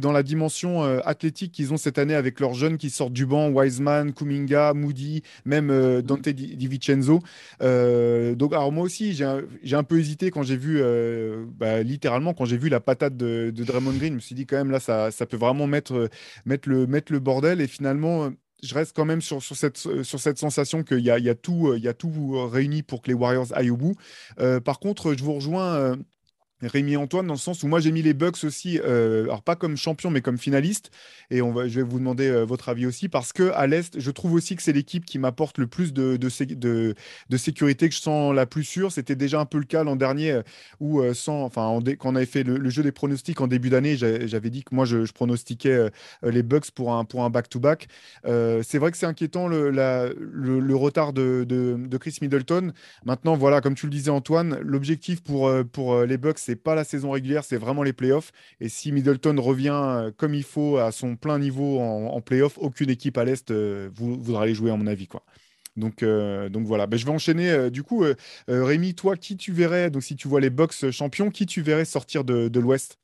[0.01, 3.27] dans la dimension euh, athlétique qu'ils ont cette année avec leurs jeunes qui sortent du
[3.27, 7.19] banc Wiseman, Kuminga, Moody, même euh, Dante Di, Vincenzo.
[7.63, 9.43] Euh, donc, alors moi aussi, j'ai un,
[9.73, 10.81] un, peu hésité quand j'ai vu,
[11.59, 14.11] bah, littéralement, quand j'ai vu la patate de, de Draymond Green.
[14.11, 16.09] Je me suis dit, quand même, là, ça ça, peut vraiment mettre,
[16.45, 17.61] mettre, le, bordel.
[17.61, 18.31] Et finalement,
[18.63, 21.75] je reste quand même sur, sur, cette, sensation qu'il y a, tout,
[22.51, 23.95] réuni pour que les Warriors aillent au bout.
[24.39, 25.97] Euh, par contre, je vous rejoins
[26.63, 29.57] Rémi Antoine, dans le sens où moi j'ai mis les Bucks aussi, euh, alors pas
[29.57, 30.91] comme champion, mais comme finaliste.
[31.31, 33.99] Et on va, je vais vous demander euh, votre avis aussi, parce que à l'Est,
[33.99, 36.29] je trouve aussi que c'est l'équipe qui m'apporte le plus de, de,
[37.37, 38.93] sécurité, que je sens la plus sûre.
[38.93, 40.43] C'était déjà un peu le cas l'an dernier, euh,
[40.81, 44.51] où sans, enfin, quand on avait fait le, jeu des pronostics en début d'année, j'avais
[44.51, 45.91] dit que moi je, pronostiquais
[46.23, 47.89] les Bucks pour un pour un back-to-back.
[48.25, 52.73] c'est vrai que c'est inquiétant le, le, retard de, de, Chris Middleton.
[53.05, 56.83] Maintenant, voilà, comme tu le disais Antoine, l'objectif pour, pour les Bucks, c'est pas la
[56.83, 58.33] saison régulière, c'est vraiment les playoffs.
[58.61, 62.59] Et si Middleton revient euh, comme il faut à son plein niveau en, en playoffs,
[62.59, 65.07] aucune équipe à l'Est euh, voudra les jouer, à mon avis.
[65.07, 65.23] Quoi.
[65.77, 67.71] Donc, euh, donc voilà, ben, je vais enchaîner.
[67.71, 68.05] du coup,
[68.49, 71.85] Rémi, toi, qui tu verrais, donc si tu vois les Bucks champions, qui tu verrais
[71.85, 72.99] sortir de, l'Ouest?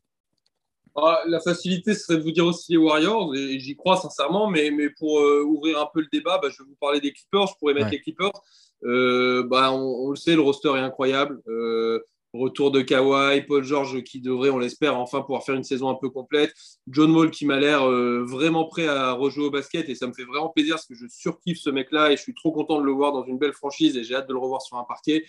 [0.96, 4.72] Ah, la facilité serait de vous dire aussi les Warriors, et j'y crois sincèrement, mais,
[4.72, 7.46] mais pour ouvrir un peu le débat, bah, je vais vous parler des Clippers.
[7.46, 8.32] Je pourrais mettre les Clippers.
[8.82, 11.40] bah, on, on, le sait, le roster est incroyable.
[12.36, 15.94] Retour de Kawhi, Paul George qui devrait, on l'espère, enfin pouvoir faire une saison un
[15.94, 16.52] peu complète.
[16.88, 20.12] John Wall qui m'a l'air euh, vraiment prêt à rejouer au basket et ça me
[20.12, 22.84] fait vraiment plaisir parce que je surkiffe ce mec-là et je suis trop content de
[22.84, 25.24] le voir dans une belle franchise et j'ai hâte de le revoir sur un parquet.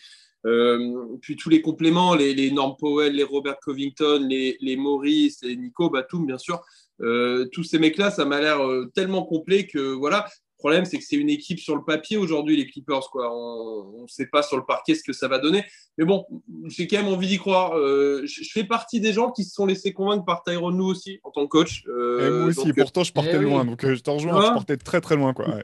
[0.46, 5.56] Euh, puis tous les compléments, les, Norm Powell, les Robert Covington, les, les Maurice, les
[5.56, 6.62] Nico Batum, bien sûr.
[7.02, 8.60] Euh, tous ces mecs-là, ça m'a l'air
[8.94, 12.58] tellement complet que voilà, le problème, c'est que c'est une équipe sur le papier aujourd'hui,
[12.58, 13.12] les Clippers.
[13.12, 13.32] Quoi.
[13.32, 15.64] On ne sait pas sur le parquet ce que ça va donner.
[16.00, 16.26] Mais bon,
[16.66, 17.78] j'ai quand même envie d'y croire.
[17.78, 21.20] Euh, je, fais partie des gens qui se sont laissés convaincre par Tyrone nous aussi,
[21.24, 21.84] en tant que coach.
[21.88, 23.66] Euh, moi aussi, pourtant, je partais eh loin.
[23.66, 25.34] Donc, euh, je te rejoins, je partais très très loin.
[25.34, 25.60] Quoi.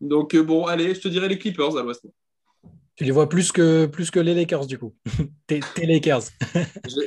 [0.00, 2.06] Donc, bon, allez, je te dirais les Clippers à l'ouest.
[3.00, 4.94] Tu les vois plus que, plus que les Lakers, du coup.
[5.46, 6.24] tes, Lakers.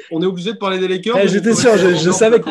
[0.10, 1.19] on est obligé de parler des Lakers.
[1.21, 2.49] Eh, J'étais sûr, je, savais que,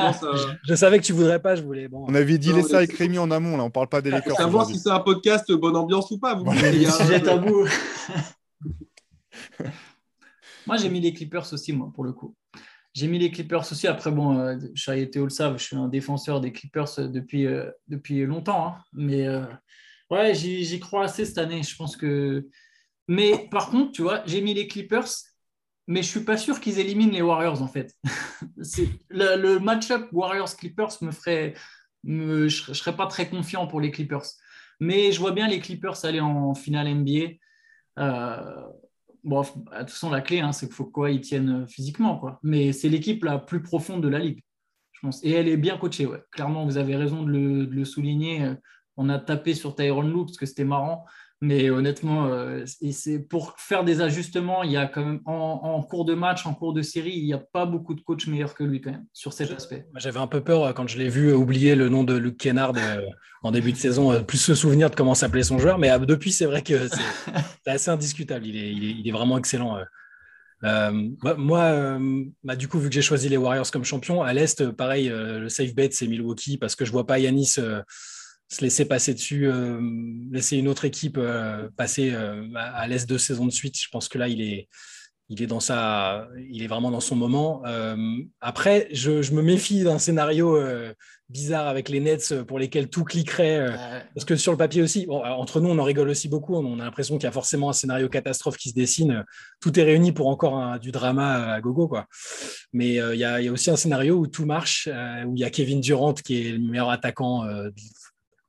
[0.63, 1.57] je, savais que tu voudrais pas.
[1.57, 1.89] Je voulais.
[1.89, 2.05] Bon.
[2.07, 3.65] On avait dit les ça avec Rémi en amont, là.
[3.65, 4.37] On parle pas des Lakers.
[4.37, 6.37] Savoir si c'est un podcast bonne ambiance ou pas.
[6.37, 6.45] Vous
[7.25, 7.67] tabou.
[10.69, 12.37] moi, j'ai mis les Clippers aussi, moi, pour le coup.
[12.95, 13.89] J'ai mis les Clippers aussi.
[13.89, 14.57] Après, bon, euh,
[14.95, 18.69] et Théo le savent, je suis un défenseur des Clippers depuis, euh, depuis longtemps.
[18.69, 18.77] Hein.
[18.93, 19.47] Mais euh,
[20.13, 21.65] ouais, j'y crois assez cette année.
[21.65, 22.47] Je pense que
[23.09, 25.09] mais par contre, tu vois, j'ai mis les Clippers,
[25.87, 27.95] mais je suis pas sûr qu'ils éliminent les Warriors en fait.
[29.11, 31.55] le, le match-up Warriors-Clippers me ferait.
[32.05, 34.27] je, ne serais pas très confiant pour les Clippers.
[34.81, 37.35] Mais je vois bien les Clippers aller en finale NBA.
[37.99, 38.67] Euh,
[39.23, 42.19] bon, de toute façon, la clé, hein, c'est qu'il faut quoi ils tiennent physiquement.
[42.19, 42.41] Quoi.
[42.43, 44.43] Mais c'est l'équipe la plus profonde de la ligue,
[44.93, 45.25] je pense.
[45.25, 46.09] Et elle est bien coachée.
[46.31, 48.55] Clairement, vous avez raison de le, souligner.
[48.97, 51.05] On a tapé sur Tyron Lue parce que c'était marrant.
[51.45, 56.05] Mais honnêtement, euh, c'est pour faire des ajustements, il y a quand même en, cours
[56.05, 58.63] de match, en cours de série, il n'y a pas beaucoup de coachs meilleurs que
[58.63, 59.85] lui quand même sur cet aspect.
[59.97, 62.75] J'avais un peu peur euh, quand je l'ai vu oublier le nom de Luke Kennard
[62.77, 63.01] euh,
[63.43, 65.79] en début de saison, plus se souvenir de comment s'appelait son joueur.
[65.81, 66.87] Mais depuis, c'est vrai que
[67.65, 68.47] c'est assez indiscutable.
[68.47, 69.79] Il est, il est, vraiment excellent.
[70.63, 71.99] moi,
[72.45, 75.49] bah, du coup, vu que j'ai choisi les Warriors comme champion, à l'Est, pareil, le
[75.49, 77.57] safe bet, c'est Milwaukee parce que je vois pas Yanis
[78.53, 79.81] se laisser passer dessus, euh,
[80.31, 83.81] laisser une autre équipe euh, passer euh, à l'est de saison de suite.
[83.81, 84.69] Je pense que là, il est,
[85.31, 87.63] il est, dans sa, il est vraiment dans son moment.
[88.43, 90.61] après, je, me méfie d'un scénario
[91.31, 93.71] bizarre avec les Nets pour lesquels tout cliquerait.
[94.15, 96.55] parce que sur le papier aussi, entre nous, on en rigole aussi beaucoup.
[96.57, 99.25] On a l'impression qu'il y a forcément un scénario catastrophe qui se dessine.
[99.61, 101.89] Tout est réuni pour encore du drama à gogo.
[101.89, 102.07] Quoi.
[102.75, 104.87] Mais il y, a, y, a aussi un scénario où tout marche,
[105.27, 107.47] où il y a Kevin Durant qui est le meilleur attaquant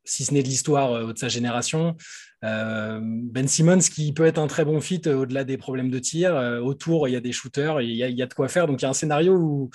[0.05, 1.95] si ce n'est de l'histoire euh, de sa génération.
[2.43, 5.99] Euh, ben Simmons qui peut être un très bon fit euh, au-delà des problèmes de
[5.99, 6.33] tir.
[6.61, 8.67] autour, il y a des shooters, il y, a, il y, a, de quoi faire.
[8.67, 9.69] Donc il y a un scénario où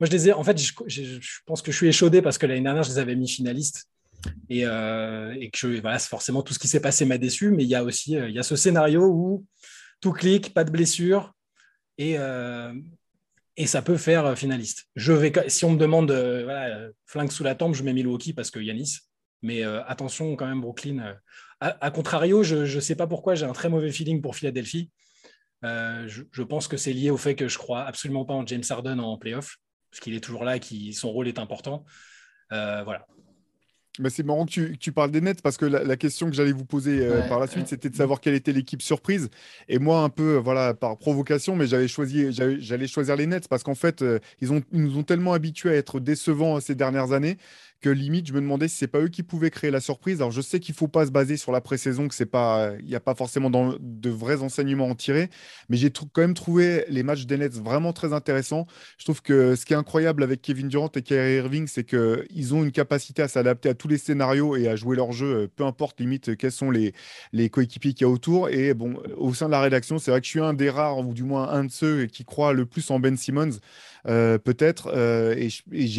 [0.00, 0.32] moi je les ai.
[0.32, 0.72] En fait, je,
[1.46, 3.88] pense que je suis échaudé parce que l'année dernière je les avais mis finalistes
[4.48, 7.50] et, que voilà, forcément tout ce qui s'est passé m'a déçu.
[7.50, 9.44] Mais il y a aussi il y a ce scénario où
[10.00, 11.32] tout clique, pas de blessure
[11.98, 12.16] et
[13.56, 14.86] et ça peut faire finaliste.
[14.96, 16.10] Je vais, si on me demande
[17.06, 19.00] flingue sous la tempe, je mets Milwaukee parce que Yanis.
[19.44, 21.00] Mais euh, attention quand même, Brooklyn.
[21.00, 21.14] Euh,
[21.60, 24.90] à, contrario, je ne sais pas pourquoi j'ai un très mauvais feeling pour Philadelphie.
[25.64, 28.62] Euh, je, pense que c'est lié au fait que je crois absolument pas en James
[28.68, 29.58] Harden en playoff,
[29.90, 31.84] parce qu'il est toujours là et son rôle est important.
[32.50, 33.06] voilà.
[34.08, 37.06] C'est marrant que tu, parles des Nets parce que la, question que j'allais vous poser
[37.06, 39.30] euh, par la suite, c'était de savoir quelle était l'équipe surprise.
[39.68, 43.62] Et moi, un peu, voilà, par provocation, mais j'avais choisi, j'allais choisir les Nets parce
[43.62, 47.12] qu'en fait, euh, ils, ont, ils nous ont tellement habitués à être décevants ces dernières
[47.12, 47.38] années
[47.90, 50.18] limite, je me demandais si c'est pas eux qui pouvaient créer la surprise.
[50.18, 52.86] Alors, je sais qu'il faut pas se baser sur la pré-saison, que c'est pas, il
[52.86, 55.30] n'y a pas forcément de vrais enseignements à en tirer,
[55.68, 58.66] mais j'ai quand même trouvé les matchs des Nets vraiment très intéressants.
[58.98, 62.54] Je trouve que ce qui est incroyable avec Kevin Durant et Kyrie Irving, c'est qu'ils
[62.54, 65.48] ont une capacité à s'adapter à tous les scénarios et à jouer leur jeu, euh,
[65.54, 66.92] peu importe limite quels sont les,
[67.32, 68.48] les coéquipiers qu'il y a autour.
[68.48, 70.98] Et bon, au sein de la rédaction, c'est vrai que je suis un des rares,
[70.98, 73.58] ou du moins un de ceux qui croient le plus en Ben Simmons.
[74.06, 74.92] Euh, peut-être.
[74.94, 75.48] Euh, et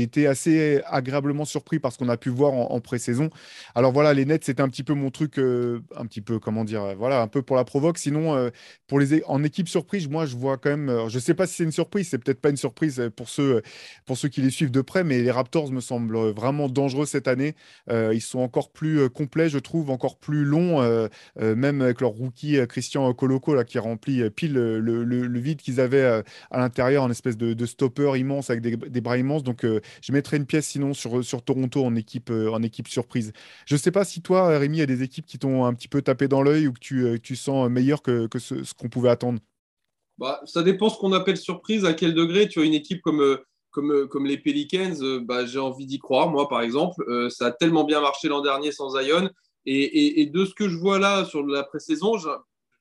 [0.01, 3.29] été assez agréablement surpris par ce qu'on a pu voir en, pré-saison.
[3.73, 6.63] Alors voilà, les Nets, c'était un petit peu mon truc, euh, un petit peu, comment
[6.63, 7.97] dire, voilà, un peu pour la provoque.
[7.97, 8.51] Sinon,
[8.87, 11.63] pour les, en équipe surprise, moi, je vois quand même, je sais pas si c'est
[11.63, 13.61] une surprise, c'est peut-être pas une surprise pour ceux,
[14.05, 17.27] pour ceux qui les suivent de près, mais les Raptors me semblent vraiment dangereux cette
[17.27, 17.55] année.
[17.89, 23.11] ils sont encore plus complets, je trouve, encore plus longs, même avec leur rookie Christian
[23.13, 27.94] Coloco, là, qui remplit pile le, vide qu'ils avaient à l'intérieur en espèce de stop
[28.15, 29.43] immense avec des, bras immenses.
[29.43, 32.87] Donc, euh, je mettrais une pièce sinon sur, sur Toronto en équipe, euh, en équipe
[32.87, 33.33] surprise.
[33.65, 35.73] Je ne sais pas si toi, Rémi, il y a des équipes qui t'ont un
[35.73, 38.55] petit peu tapé dans l'œil ou que tu, euh, tu sens meilleur que, que ce,
[38.73, 39.39] qu'on pouvait attendre.
[40.17, 42.47] Bah, ça dépend ce qu'on appelle surprise, à quel degré.
[42.47, 43.37] Tu as une équipe comme,
[43.71, 47.03] comme, comme les Pelicans, bah, j'ai envie d'y croire, moi par exemple.
[47.29, 49.29] ça a tellement bien marché l'an dernier sans Zion.
[49.65, 52.17] Et, et, et, de ce que je vois là sur la pré-saison,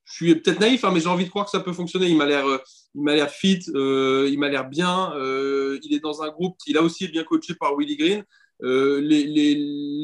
[0.04, 2.08] je suis peut-être naïf, hein, mais j'ai envie de croire que ça peut fonctionner.
[2.08, 2.58] Il m'a l'air, euh,
[2.94, 5.12] il m'a l'air fit, euh, il m'a l'air bien.
[5.14, 6.56] Euh, il est dans un groupe.
[6.66, 8.22] Il a aussi bien coaché par Willie Green.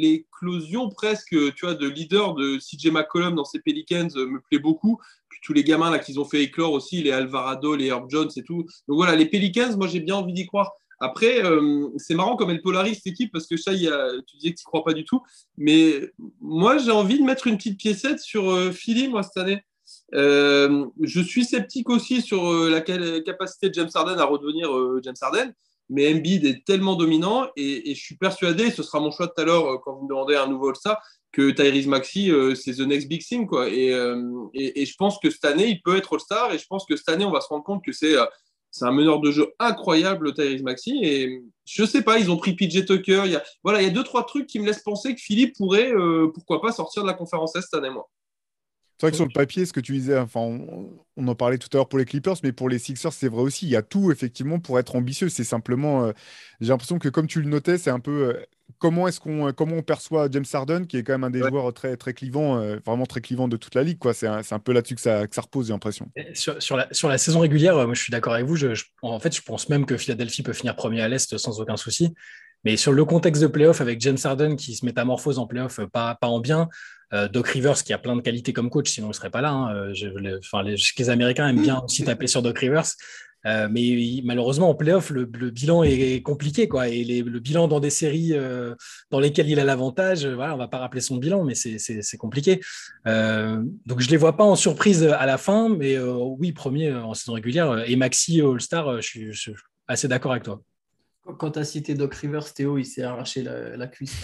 [0.01, 4.99] l'éclosion presque, tu vois, de leader de CJ McCollum dans ses Pelicans me plaît beaucoup.
[5.29, 8.31] Puis tous les gamins là qu'ils ont fait éclore aussi, les Alvarado, les Herb Jones
[8.37, 8.65] et tout.
[8.89, 10.73] Donc voilà, les Pelicans, moi j'ai bien envie d'y croire.
[11.03, 11.43] Après,
[11.97, 14.59] c'est marrant comme elle polarise cette équipe parce que ça, y a, tu disais que
[14.59, 15.23] tu crois pas du tout.
[15.57, 19.63] Mais moi, j'ai envie de mettre une petite piécette sur Philly, moi, cette année.
[20.15, 25.01] Euh, je suis sceptique aussi sur euh, la capacité de James Harden à redevenir euh,
[25.05, 25.53] James Harden,
[25.89, 29.45] mais Embiid est tellement dominant et, je suis persuadé, ce sera mon choix tout à
[29.45, 31.01] l'heure quand vous me demandez un nouveau All-Star,
[31.33, 33.47] que Tyrese Maxi, c'est the next big thing.
[33.47, 33.69] Quoi.
[33.69, 37.09] Et, je pense que cette année, il peut être All-Star et je pense que cette
[37.09, 38.17] année, on va se rendre compte que c'est
[38.73, 41.01] c'est un meneur de jeu incroyable, Tyrese Maxi.
[41.03, 43.23] Et je sais pas, ils ont pris PJ Tucker.
[43.25, 45.21] Il y a, voilà, il y a deux, trois trucs qui me laissent penser que
[45.21, 45.93] Philippe pourrait,
[46.33, 48.09] pourquoi pas, sortir de la conférence cette année, moi.
[49.01, 51.69] C'est vrai que sur le papier, ce que tu disais, enfin, on, en parlait tout
[51.73, 53.65] à l'heure pour les Clippers, mais pour les Sixers, c'est vrai aussi.
[53.65, 55.31] Il y a tout, effectivement, pour être ambitieux.
[55.31, 56.13] C'est simplement, euh,
[56.61, 58.47] j'ai l'impression que comme tu le notais, c'est un peu euh,
[58.79, 61.39] comment est-ce qu'on euh, comment on perçoit James Harden, qui est quand même un des
[61.39, 63.97] joueurs très très clivants, vraiment très clivant de toute la ligue.
[63.97, 64.13] Quoi.
[64.13, 66.11] C'est, un, un peu là-dessus que ça, que ça repose, j'ai l'impression.
[66.35, 68.57] Sur, sur, la, sur la saison régulière, moi, je suis d'accord avec vous.
[68.57, 68.69] Je,
[69.01, 72.13] en fait, je pense même que Philadelphie peut finir premier à l'Est sans aucun souci.
[72.65, 76.15] Mais sur le contexte de playoff, avec James Harden qui se métamorphose en playoff, pas,
[76.15, 76.69] pas en bien,
[77.13, 79.41] euh, Doc Rivers qui a plein de qualités comme coach, sinon il ne serait pas
[79.41, 79.51] là.
[79.51, 79.75] Hein.
[79.75, 82.87] Euh, je, enfin, les, Américains aiment bien aussi taper sur Doc Rivers.
[83.47, 86.69] Euh, mais malheureusement, en playoff, le, le bilan est compliqué.
[86.69, 88.35] Quoi, et le bilan dans des séries
[89.11, 92.17] dans lesquelles il a l'avantage, voilà, on ne va pas rappeler son bilan, mais c'est
[92.19, 92.61] compliqué.
[93.07, 97.15] donc je ne les vois pas en surprise à la fin, mais oui, premier en
[97.15, 97.83] saison régulière.
[97.87, 99.55] Et Maxi All-Star, je suis
[99.89, 100.61] assez d'accord avec toi.
[101.39, 104.17] Quand tu as cité Doc Rivers, Théo, il s'est arraché la, cuisse.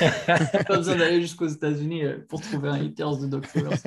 [0.26, 3.78] pas besoin d'aller jusqu'aux États-Unis euh, pour trouver un haters de Doc Rivers.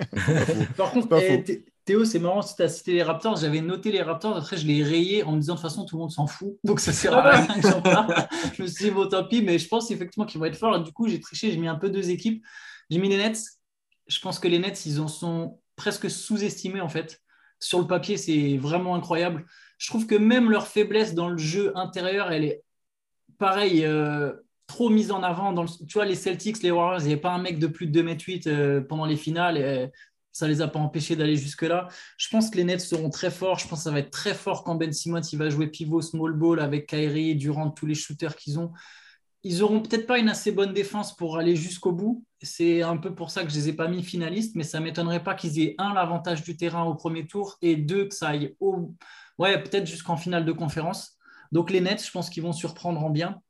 [0.76, 4.02] Par contre, eh, Théo, c'est marrant, si tu as cité les Raptors, j'avais noté les
[4.02, 6.26] Raptors, après je l'ai rayé en me disant de toute façon tout le monde s'en
[6.26, 8.28] fout, donc ça sert à rien que j'en parle.
[8.56, 10.82] Je me suis dit, bon, tant pis, mais je pense effectivement qu'ils vont être forts.
[10.82, 12.44] Du coup, j'ai triché, j'ai mis un peu deux équipes.
[12.90, 13.40] J'ai mis les Nets.
[14.08, 17.22] Je pense que les Nets, ils en sont presque sous-estimés en fait.
[17.60, 19.46] Sur le papier, c'est vraiment incroyable
[19.78, 22.64] je trouve que même leur faiblesse dans le jeu intérieur, elle est
[23.38, 24.34] pareil, euh,
[24.68, 25.54] trop mise en avant.
[25.66, 28.02] Tu vois, les Celtics, les Warriors, il n'y avait pas un mec de plus de
[28.02, 29.58] 2m8 euh, pendant les finales.
[29.58, 29.92] Et,
[30.36, 31.88] ça ne les a pas empêchés d'aller jusque-là.
[32.18, 33.58] Je pense que les Nets seront très forts.
[33.58, 36.02] Je pense que ça va être très fort quand Ben Simmons il va jouer pivot
[36.02, 38.74] small ball avec Kyrie, Durant, tous les shooters qu'ils ont.
[39.44, 42.26] Ils n'auront peut-être pas une assez bonne défense pour aller jusqu'au bout.
[42.42, 44.82] C'est un peu pour ça que je ne les ai pas mis finalistes, mais ça
[44.82, 48.14] ne m'étonnerait pas qu'ils aient un, l'avantage du terrain au premier tour, et deux, que
[48.14, 48.94] ça aille au,
[49.38, 51.18] ouais, peut-être jusqu'en finale de conférence.
[51.52, 53.42] Donc les Nets, je pense qu'ils vont surprendre en bien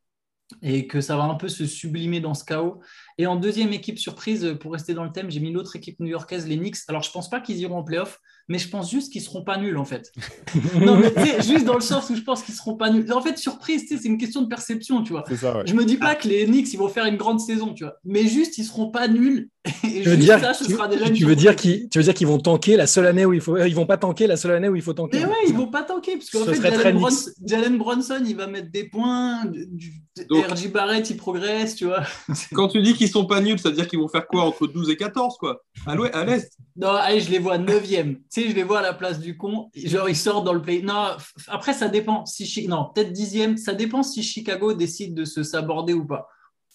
[0.61, 2.81] et que ça va un peu se sublimer dans ce chaos.
[3.17, 6.47] Et en deuxième équipe surprise, pour rester dans le thème, j'ai mis l'autre équipe new-yorkaise,
[6.47, 6.77] les Knicks.
[6.87, 9.57] Alors je pense pas qu'ils iront en playoff, mais je pense juste qu'ils seront pas
[9.57, 10.11] nuls en fait.
[10.81, 13.11] non, mais juste dans le sens où je pense qu'ils seront pas nuls.
[13.11, 15.23] En fait, surprise, c'est une question de perception, tu vois.
[15.35, 17.83] Ça, Je me dis pas que les Knicks ils vont faire une grande saison, tu
[17.83, 19.49] vois, mais juste ils seront pas nuls
[19.81, 22.13] tu veux dire, ça, ce tu, sera déjà tu veux dire qu'ils, tu veux dire
[22.13, 24.51] qu'ils vont tanker la seule année où il faut, ils vont pas tanker la seule
[24.51, 25.17] année où il faut tanker.
[25.17, 28.47] Mais ouais, ils vont pas tanker parce qu'en fait, Jalen Bronson, Jalen Bronson, il va
[28.47, 32.03] mettre des points, du, RJ Barrett, il progresse, tu vois.
[32.53, 34.67] Quand tu dis qu'ils sont pas nuls, ça veut dire qu'ils vont faire quoi entre
[34.67, 35.63] 12 et 14, quoi?
[35.87, 36.51] À l'est?
[36.75, 38.17] Non, allez, je les vois 9e.
[38.41, 39.69] Sais, je les vois à la place du con.
[39.75, 40.81] Genre, ils sortent dans le play.
[40.81, 41.15] Non,
[41.47, 42.25] après, ça dépend.
[42.25, 43.57] Si, non, peut-être 10e.
[43.57, 46.27] Ça dépend si Chicago décide de se saborder ou pas.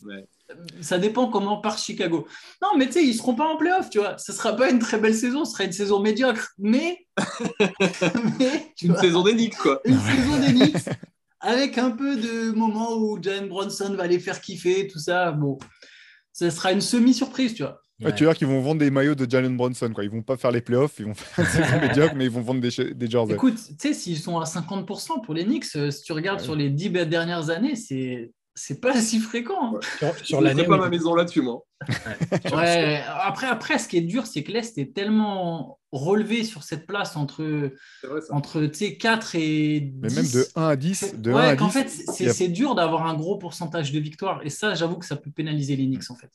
[0.02, 0.26] Ouais
[0.80, 2.26] ça dépend comment part Chicago.
[2.62, 4.18] Non, mais tu sais, ils seront pas en playoff, tu vois.
[4.18, 7.06] Ce sera pas une très belle saison, ce sera une saison médiocre, mais.
[8.82, 9.80] une saison des Knicks, quoi.
[9.84, 10.88] Une saison des Knicks,
[11.40, 15.32] avec un peu de moments où Jalen Bronson va les faire kiffer, tout ça.
[15.32, 15.58] Bon,
[16.32, 17.80] ce sera une semi-surprise, tu vois.
[18.16, 19.90] Tu vois qu'ils vont vendre des maillots de Jalen Bronson.
[19.92, 20.04] Quoi.
[20.04, 22.60] Ils vont pas faire les playoffs, ils vont faire saison médiocre, mais ils vont vendre
[22.60, 23.34] des, des jerseys.
[23.34, 26.54] Écoute, tu sais, s'ils sont à 50% pour les Knicks, euh, si tu regardes sur
[26.54, 29.76] les 10 dernières années, c'est c'est pas si fréquent.
[29.76, 30.10] Hein.
[30.22, 30.64] Sur, l'année.
[30.64, 31.64] pas ma maison là-dessus, moi.
[32.52, 33.02] ouais.
[33.06, 37.16] Après, après, ce qui est dur, c'est que l'Est est tellement relevé sur cette place
[37.16, 37.72] entre,
[38.30, 39.92] entre 4 et 10.
[40.02, 41.14] Mais même de 1 à 10.
[41.16, 44.40] De ouais, qu'en fait, c'est dur d'avoir un gros pourcentage de victoires.
[44.44, 46.30] Et ça, j'avoue que ça peut pénaliser les Knicks, en fait.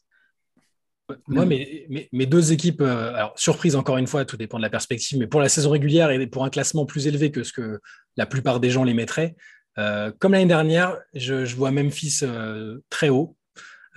[1.28, 4.72] Moi, mes, mes, deux équipes, euh, alors surprise encore une fois, tout dépend de la
[4.72, 7.80] perspective, mais pour la saison régulière et pour un classement plus élevé que ce que
[8.18, 9.36] la plupart des gens les mettraient,
[9.78, 13.36] euh, comme l'année dernière, je, vois Memphis euh, très haut.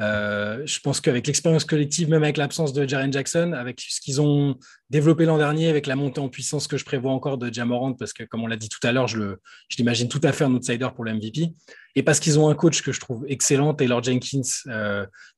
[0.01, 4.21] Euh, je pense qu'avec l'expérience collective, même avec l'absence de Jaren Jackson, avec ce qu'ils
[4.21, 4.57] ont
[4.91, 8.13] développé l'an dernier, avec la montée en puissance que je prévois encore de Jamorant, parce
[8.13, 9.37] que comme on l'a dit tout à l'heure, je,
[9.77, 11.53] l'imagine tout à fait un outsider pour le MVP,
[11.97, 14.43] et parce qu'ils ont un coach que je trouve excellent, Taylor Jenkins.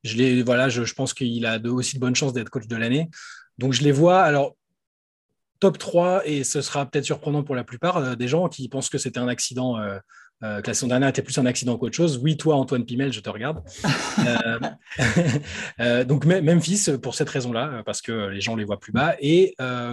[0.04, 3.08] je, voilà, je, pense qu'il a aussi de bonnes chances d'être coach de l'année.
[3.56, 4.20] Donc je les vois.
[4.20, 4.56] Alors
[5.60, 8.98] top 3, et ce sera peut-être surprenant pour la plupart des gens qui pensent que
[8.98, 9.98] c'était un accident euh,
[10.40, 12.18] que la saison dernière était plus un accident qu'autre chose.
[12.22, 13.62] Oui, toi, Antoine Pimel, je te regarde.
[14.26, 14.58] euh,
[15.80, 19.16] euh donc, Memphis, pour cette raison-là, parce que les gens les voient plus bas.
[19.20, 19.92] Et euh,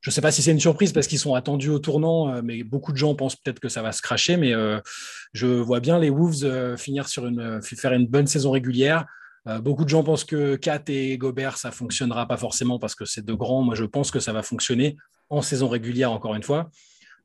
[0.00, 2.62] je ne sais pas si c'est une surprise parce qu'ils sont attendus au tournant, mais
[2.62, 4.36] beaucoup de gens pensent peut-être que ça va se cracher.
[4.36, 4.52] Mais
[5.32, 9.06] je vois bien les Wolves finir sur une, faire une bonne saison régulière.
[9.60, 13.24] beaucoup de gens pensent que Kat et Gobert, ça fonctionnera pas forcément parce que c'est
[13.24, 13.62] de grands.
[13.62, 14.96] Moi, je pense que ça va fonctionner
[15.30, 16.70] en saison régulière, encore une fois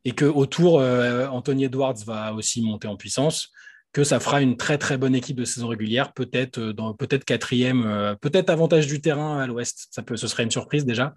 [0.08, 3.52] et que autour, euh, Anthony Edwards va aussi monter en puissance,
[3.92, 7.26] que ça fera une très très bonne équipe de saison régulière, peut-être euh, dans peut-être
[7.26, 9.90] quatrième, euh, peut-être avantage du terrain à l'Ouest.
[9.92, 11.14] Ça peut, ce serait une surprise déjà.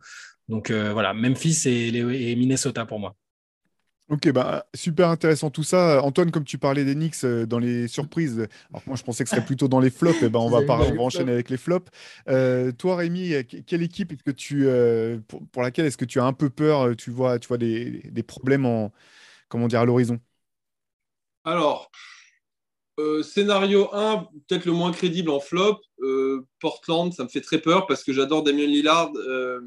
[0.49, 3.15] Donc voilà, Memphis et Minnesota pour moi.
[4.11, 6.03] Ok, bah, super intéressant tout ça.
[6.03, 9.31] Antoine, comme tu parlais des Knicks euh, dans les surprises, alors moi je pensais que
[9.31, 11.57] ce serait plutôt dans les flops, et ben on, va on va enchaîner avec les
[11.57, 11.89] flops.
[12.29, 13.33] Euh, toi, Rémi,
[13.67, 15.19] quelle équipe est-ce que tu, euh,
[15.53, 18.23] pour, laquelle est-ce que tu as un peu peur Tu vois, tu vois des, des
[18.25, 18.93] problèmes en,
[19.49, 20.19] comment dire, à l'horizon?
[21.45, 21.91] Alors,
[23.01, 25.81] euh, scénario 1, peut-être le moins crédible en flop.
[26.01, 29.61] Euh, Portland, ça me fait très peur parce que j'adore Damien Lillard euh,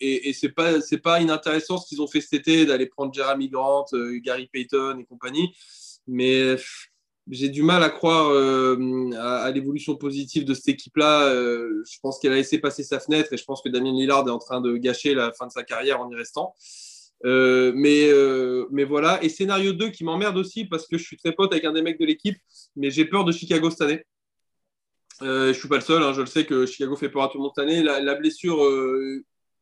[0.00, 3.48] et, et c'est pas pas inintéressant ce qu'ils ont fait cet été d'aller prendre Jeremy
[3.48, 3.86] Grant,
[4.22, 5.54] Gary Payton et compagnie.
[6.06, 6.56] Mais
[7.30, 8.30] j'ai du mal à croire
[9.16, 11.32] à, l'évolution positive de cette équipe-là.
[11.32, 14.30] je pense qu'elle a laissé passer sa fenêtre et je pense que Damien Lillard est
[14.30, 16.54] en train de gâcher la fin de sa carrière en y restant.
[17.24, 19.22] Euh, mais, euh, mais voilà.
[19.22, 21.82] Et scénario 2 qui m'emmerde aussi parce que je suis très pote avec un des
[21.82, 22.36] mecs de l'équipe,
[22.76, 24.04] mais j'ai peur de Chicago cette année.
[25.22, 27.22] Euh, je ne suis pas le seul, hein, je le sais que Chicago fait peur
[27.22, 27.82] à tout le monde cette année.
[27.82, 28.58] La, blessure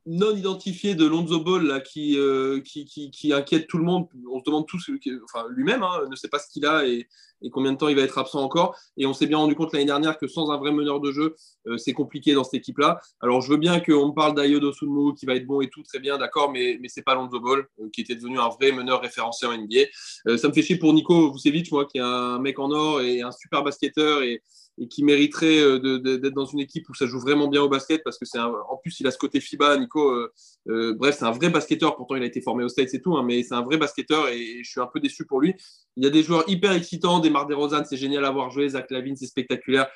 [0.06, 2.16] non identifiée de Lonzo Ball qui,
[2.64, 4.90] qui, inquiète tout le monde, on se demande tous,
[5.24, 7.06] enfin lui-même hein, ne sait pas ce qu'il a et,
[7.42, 8.76] et combien de temps il va être absent encore.
[8.96, 11.34] Et on s'est bien rendu compte l'année dernière que sans un vrai meneur de jeu,
[11.66, 13.00] euh, c'est compliqué dans cette équipe-là.
[13.20, 15.98] Alors je veux bien qu'on parle d'Ayodo Sunmu qui va être bon et tout, très
[15.98, 19.00] bien, d'accord, mais, mais c'est pas Lonzo Ball euh, qui était devenu un vrai meneur
[19.00, 19.80] référencé en NBA.
[20.28, 23.00] Euh, ça me fait chier pour Nico Vucevic, moi, qui est un mec en or
[23.00, 24.42] et un super basketteur et,
[24.88, 28.24] qui mériterait d'être dans une équipe où ça joue vraiment bien au basket parce que
[28.24, 30.26] c'est en plus il a ce côté FIBA Nico
[30.64, 33.22] bref c'est un vrai basketteur pourtant il a été formé au States et tout hein,
[33.22, 35.54] mais c'est un vrai basketteur et, et, je suis un peu déçu pour lui
[35.96, 38.68] il y a des joueurs hyper excitants des Mar DeRozan, c'est génial à voir jouer.
[38.68, 39.88] Zach Lavine, c'est spectaculaire.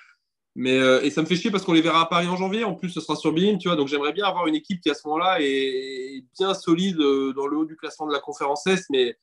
[0.57, 2.65] Mais, euh, et ça me fait chier parce qu'on les verra à Paris en janvier.
[2.65, 3.77] En plus, ce sera sur Beam, tu vois.
[3.77, 7.47] Donc, j'aimerais bien avoir une équipe qui, à ce moment-là, est bien solide euh, dans
[7.47, 9.17] le haut du classement de la conférence Est, mais,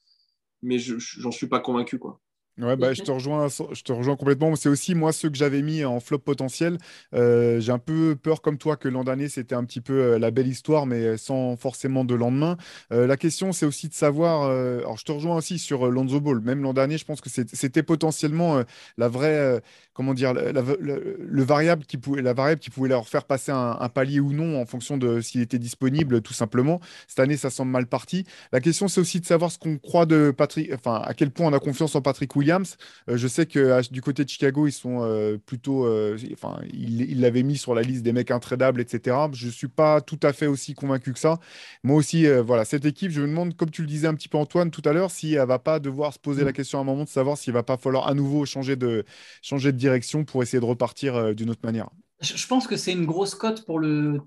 [0.61, 2.19] mais j'en suis pas convaincu, quoi.
[2.57, 4.55] Ouais, bah, je, te rejoins, je te rejoins complètement.
[4.55, 6.77] C'est aussi moi ceux que j'avais mis en flop potentiel.
[7.15, 10.19] Euh, j'ai un peu peur comme toi que l'an dernier c'était un petit peu euh,
[10.19, 12.57] la belle histoire, mais sans forcément de lendemain.
[12.91, 14.43] Euh, la question c'est aussi de savoir.
[14.43, 16.41] alors je te rejoins aussi sur Lonzo Ball.
[16.41, 18.61] Même l'an dernier, je pense que c'était potentiellement
[18.97, 19.61] la vraie,
[19.93, 23.89] comment dire, le variable qui pouvait, la variable qui pouvait leur faire passer un, un
[23.89, 26.79] palier ou non en fonction de s'il était disponible, tout simplement.
[27.07, 28.25] Cette année, ça semble mal parti.
[28.51, 31.47] La question c'est aussi de savoir ce qu'on croit de Patrick, enfin à quel point
[31.47, 32.77] on a confiance en Patrick Williams Williams.
[33.07, 35.87] je sais que du côté de Chicago, ils sont plutôt.
[36.33, 39.17] Enfin, ils l'avaient mis sur la liste des mecs intradables, etc.
[39.33, 41.39] Je ne suis pas tout à fait aussi convaincu que ça.
[41.83, 44.37] Moi aussi, voilà, cette équipe, je me demande, comme tu le disais un petit peu
[44.37, 46.53] Antoine tout à l'heure, si elle va pas devoir se poser la mm.
[46.53, 49.05] question à un moment de savoir s'il va pas falloir à nouveau changer de,
[49.41, 51.89] changer de direction pour essayer de repartir d'une autre manière.
[52.21, 54.19] Je pense que c'est une grosse cote pour le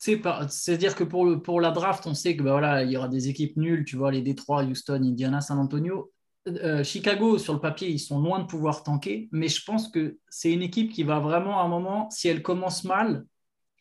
[0.00, 3.28] c'est-à-dire que pour, pour la draft, on sait que bah, voilà, il y aura des
[3.28, 6.10] équipes nulles, tu vois, les Détroit, Houston, Indiana, San Antonio.
[6.48, 10.18] Euh, Chicago, sur le papier, ils sont loin de pouvoir tanker, mais je pense que
[10.28, 13.24] c'est une équipe qui va vraiment, à un moment, si elle commence mal,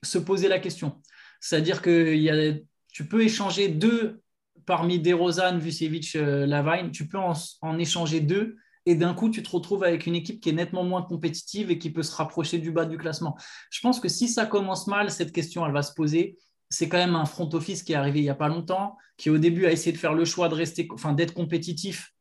[0.03, 1.01] se poser la question.
[1.39, 4.21] C'est-à-dire que tu peux échanger deux
[4.65, 9.43] parmi DeRozan, Vucevic, euh, Lavine, tu peux en, en échanger deux et d'un coup, tu
[9.43, 12.59] te retrouves avec une équipe qui est nettement moins compétitive et qui peut se rapprocher
[12.59, 13.37] du bas du classement.
[13.69, 16.37] Je pense que si ça commence mal, cette question, elle va se poser.
[16.69, 19.29] C'est quand même un front office qui est arrivé il n'y a pas longtemps, qui
[19.29, 22.13] au début a essayé de faire le choix de rester, enfin, d'être compétitif,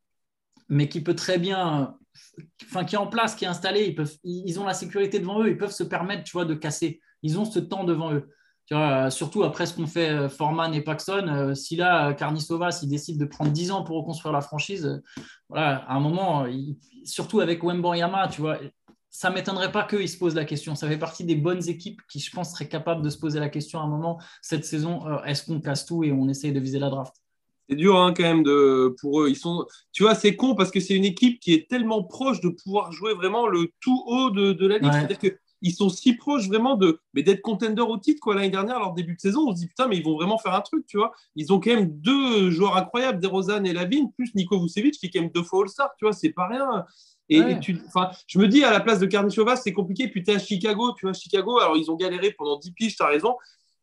[0.69, 1.97] mais qui peut très bien,
[2.65, 3.97] enfin, qui est en place, qui est installé.
[4.25, 7.01] Ils, ont la sécurité devant eux, ils peuvent se permettre, de casser.
[7.23, 8.29] Ils ont ce temps devant eux.
[8.73, 12.91] Euh, surtout après ce qu'ont fait euh, Forman et Paxson, euh, si là, Carnisova, s'il
[12.91, 15.03] décide de prendre 10 ans pour reconstruire la franchise,
[15.49, 16.47] voilà, à un moment,
[17.05, 18.59] surtout avec Wembanyama, tu vois,
[19.09, 20.75] ça ne m'étonnerait pas qu'ils se posent la question.
[20.75, 23.49] Ça fait partie des bonnes équipes qui, je pense, seraient capables de se poser la
[23.49, 26.79] question à un moment, cette saison, est-ce qu'on casse tout et on essaye de viser
[26.79, 27.15] la draft?
[27.69, 29.29] C'est dur hein, quand même de, pour eux.
[29.29, 32.41] Ils sont, tu vois, c'est con parce que c'est une équipe qui est tellement proche
[32.41, 34.93] de pouvoir jouer vraiment le tout haut de, de la ligue.
[34.93, 38.35] C'est-à-dire que ils sont si proches vraiment de mais d'être contender au titre quoi.
[38.35, 40.55] L'année dernière leur début de saison on se dit putain mais ils vont vraiment faire
[40.55, 41.13] un truc tu vois.
[41.35, 45.11] Ils ont quand même deux joueurs incroyables DeRozan et Lavine plus Nico Vucevic qui est
[45.11, 46.13] quand même deux fois All-Star tu vois.
[46.13, 46.85] C'est pas rien.
[47.31, 47.79] Et, tu,
[48.27, 50.09] je me dis à la place de Karnichova c'est compliqué.
[50.09, 52.97] Puis tu es à Chicago tu vois Chicago alors ils ont galéré pendant 10 piges
[52.97, 53.35] tu as raison.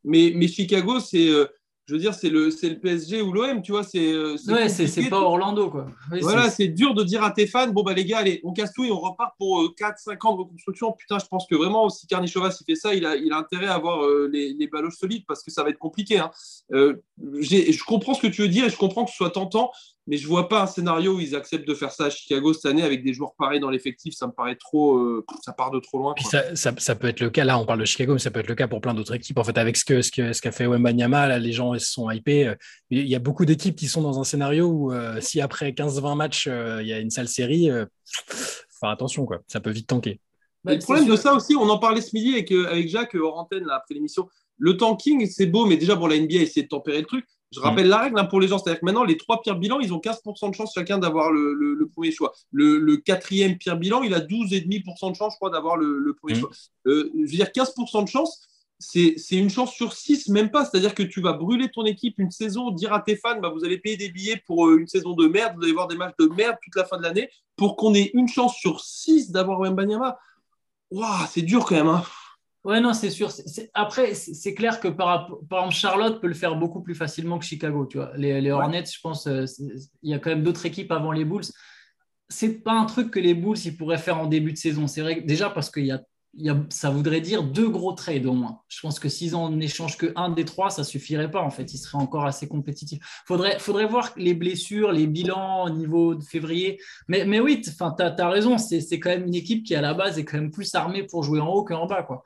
[0.02, 1.46] Mais, mais Chicago c'est euh,
[1.86, 3.84] je veux dire, c'est le, le PSG ou l'OM, tu vois.
[3.84, 5.86] C'est, euh, ouais, c'est, pas Orlando, quoi.
[6.20, 6.66] voilà, c'est...
[6.66, 8.90] dur de dire à tes fans, bon, bah, les gars, allez, on casse tout et
[8.90, 10.92] on repart pour 4-5 euh, ans de reconstruction.
[10.92, 13.66] Putain, je pense que vraiment, si Carnichovas s'il fait ça, il a, il a intérêt
[13.66, 16.18] à avoir euh, les, les baloches solides parce que ça va être compliqué.
[16.18, 16.30] Hein.
[16.70, 19.70] je comprends ce que tu veux dire et je comprends que ce soit tentant,
[20.06, 22.66] mais je vois pas un scénario où ils acceptent de faire ça à Chicago cette
[22.66, 24.14] année avec des joueurs pareils dans l'effectif.
[24.14, 26.14] Ça me paraît trop, euh, ça part de trop loin.
[26.30, 27.44] Ça, ça, ça, peut être le cas.
[27.44, 29.38] Là, on parle de Chicago, mais ça peut être le cas pour plein d'autres équipes.
[29.38, 32.54] En fait, avec ce que ce qu'a fait Wembanyama, là, les gens ils sont hypés.
[32.90, 36.16] Il y a beaucoup d'équipes qui sont dans un scénario où euh, si après 15-20
[36.16, 37.68] matchs, euh, il y a une sale série,
[38.80, 39.40] faire attention, quoi.
[39.48, 40.20] Ça peut vite tanker.
[40.62, 43.38] Bah, le problème de ça aussi, on en parlait ce midi avec, avec Jacques hors
[43.38, 44.28] antenne là, après l'émission.
[44.58, 47.26] Le tanking, c'est beau, mais déjà, bon, la NBA a essayé de tempérer le truc.
[47.52, 49.78] Je rappelle la règle hein, pour les gens, c'est-à-dire que maintenant, les trois pires bilans,
[49.78, 52.32] ils ont 15% de chance chacun d'avoir le, premier choix.
[52.50, 56.50] Le, quatrième pire bilan, il a 12,5% de chance, je crois, d'avoir le, premier choix.
[56.86, 58.48] Euh, je veux dire, 15% de chance,
[58.78, 60.64] c'est une chance sur 6, même pas.
[60.64, 63.64] C'est-à-dire que tu vas brûler ton équipe une saison, dire à tes fans, bah, vous
[63.64, 66.16] allez payer des billets pour euh, une saison de merde, vous allez voir des matchs
[66.18, 69.60] de merde toute la fin de l'année, pour qu'on ait une chance sur 6 d'avoir
[69.60, 70.18] Wembanyama.
[70.90, 71.88] Waouh, c'est dur quand même.
[71.88, 72.04] Hein.
[72.66, 73.30] Ouais, non, c'est sûr.
[73.74, 77.44] Après, c'est clair que par, par, exemple, Charlotte peut le faire beaucoup plus facilement que
[77.44, 77.86] Chicago.
[77.86, 78.10] Tu vois.
[78.16, 79.44] Les, Hornets, je pense, euh,
[80.02, 81.44] il y a quand même d'autres équipes avant les Bulls.
[82.28, 84.88] C'est pas un truc que les Bulls ils pourraient faire en début de saison.
[84.88, 86.02] C'est vrai, déjà parce qu'il y a
[86.68, 88.60] ça voudrait dire deux gros trades au moins.
[88.68, 91.72] Je pense que s'ils en échangent que un des trois, ça suffirait pas en fait.
[91.72, 93.02] Ils seraient encore assez compétitifs.
[93.26, 96.78] Faudrait, faudrait voir les blessures, les bilans au niveau de février.
[97.08, 98.58] Mais, mais oui, tu as, raison.
[98.58, 101.22] C'est quand même une équipe qui à la base est quand même plus armée pour
[101.22, 102.02] jouer en haut qu'en bas.
[102.02, 102.22] Quoi.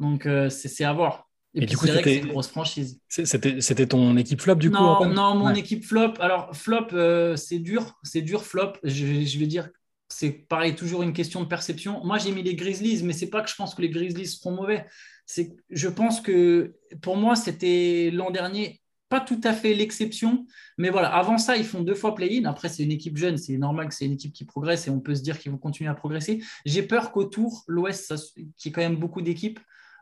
[0.00, 1.28] Donc euh, c'est à voir.
[1.52, 3.00] Et, du coup, c'était une grosse franchise.
[3.08, 6.14] C'était ton équipe flop du coup Non, mon équipe flop.
[6.20, 8.74] Alors flop, euh, c'est dur, c'est dur flop.
[8.84, 9.68] Je, je, vais dire
[10.08, 12.04] c'est pareil, toujours une question de perception.
[12.04, 14.52] Moi, j'ai mis les Grizzlies, mais c'est pas que je pense que les Grizzlies seront
[14.52, 14.86] mauvais.
[15.26, 18.80] C'est, je pense que pour moi, c'était l'an dernier
[19.10, 20.46] pas tout à fait l'exception,
[20.78, 21.08] mais voilà.
[21.08, 22.44] Avant ça, ils font deux fois play-in.
[22.44, 25.00] Après, c'est une équipe jeune, c'est normal que c'est une équipe qui progresse et on
[25.00, 26.40] peut se dire qu'ils vont continuer à progresser.
[26.64, 28.14] J'ai peur qu'autour, l'Ouest,
[28.56, 29.58] qui est quand même beaucoup d'équipes,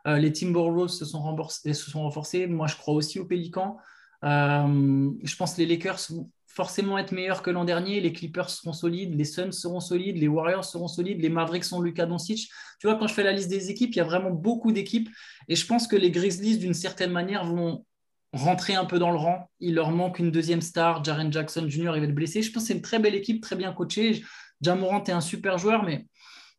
[0.07, 2.47] euh, les Timberwolves se sont, se sont renforcés.
[2.47, 3.77] Moi, je crois aussi aux Pélicans.
[4.23, 5.99] Euh, je pense que les Lakers
[6.47, 8.01] forcément être meilleurs que l'an dernier.
[8.01, 11.79] Les Clippers seront solides, les Suns seront solides, les Warriors seront solides, les Mavericks sont
[11.81, 12.49] Lucas Doncic.
[12.79, 15.09] Tu vois, quand je fais la liste des équipes, il y a vraiment beaucoup d'équipes.
[15.47, 17.85] Et je pense que les Grizzlies, d'une certaine manière, vont
[18.33, 19.49] rentrer un peu dans le rang.
[19.59, 21.03] Il leur manque une deuxième star.
[21.03, 21.93] Jaren Jackson Jr.
[21.95, 22.41] il va être blessé.
[22.41, 24.23] Je pense que c'est une très belle équipe, très bien coachée.
[24.61, 26.07] Jamorant est un super joueur, mais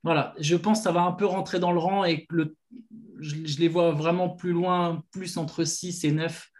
[0.02, 2.54] voilà, je pense que ça va un peu rentrer dans le rang et que
[3.20, 6.50] je les vois vraiment plus loin, plus entre 6 et 9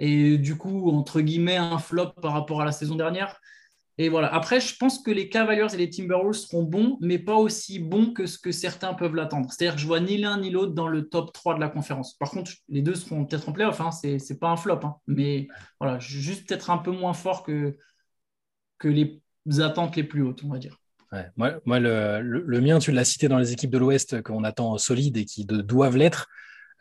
[0.00, 3.40] et du coup, entre guillemets, un flop par rapport à la saison dernière.
[3.96, 4.32] Et voilà.
[4.34, 8.12] Après, je pense que les Cavaliers et les Timberwolves seront bons, mais pas aussi bons
[8.12, 9.52] que ce que certains peuvent l'attendre.
[9.52, 12.14] C'est-à-dire que je vois ni l'un ni l'autre dans le top 3 de la conférence.
[12.14, 13.80] Par contre, les deux seront peut-être en playoff.
[13.80, 13.92] Hein.
[13.92, 14.80] Ce n'est pas un flop.
[14.82, 14.96] Hein.
[15.06, 15.46] Mais
[15.78, 17.76] voilà, juste peut-être un peu moins fort que,
[18.78, 19.22] que les
[19.60, 20.80] attentes les plus hautes, on va dire.
[21.36, 25.24] Moi, le, mien, tu l'as cité dans les équipes de l'Ouest qu'on attend solides et
[25.24, 26.28] qui doivent l'être.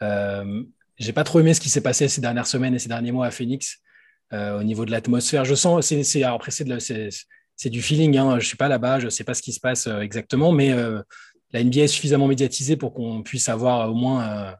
[0.01, 0.63] Euh,
[0.97, 3.27] j'ai pas trop aimé ce qui s'est passé ces dernières semaines et ces derniers mois
[3.27, 3.79] à Phoenix
[4.33, 5.45] euh, au niveau de l'atmosphère.
[5.45, 8.17] Je sens, c'est, après c'est, du feeling.
[8.17, 8.39] Hein.
[8.39, 11.01] Je suis pas là-bas, je sais pas ce qui se passe euh, exactement, mais euh,
[11.51, 14.55] la NBA est suffisamment médiatisée pour qu'on puisse avoir au moins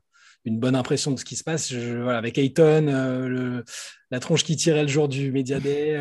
[0.45, 1.73] une bonne impression de ce qui se passe.
[1.73, 3.63] avec Ayton,
[4.11, 5.97] la tronche qui tirait le jour du Media Day.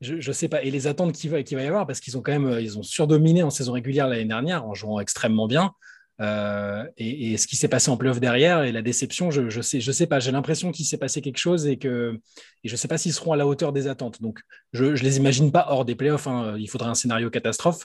[0.00, 0.62] Je, ne sais pas.
[0.62, 3.42] Et les attentes qu'il va, y avoir, parce qu'ils ont quand même ils ont surdominé
[3.42, 5.72] en saison régulière l'année dernière en jouant extrêmement bien.
[6.20, 10.06] Euh, et, ce qui s'est passé en playoff derrière et la déception, je, je sais,
[10.06, 10.20] pas.
[10.20, 12.18] J'ai l'impression qu'il s'est passé quelque chose et que
[12.62, 14.22] je sais pas s'ils seront à la hauteur des attentes.
[14.22, 14.40] Donc,
[14.72, 16.26] je, ne les imagine pas hors des playoffs.
[16.26, 16.56] Hein.
[16.58, 17.84] Il faudrait un scénario catastrophe.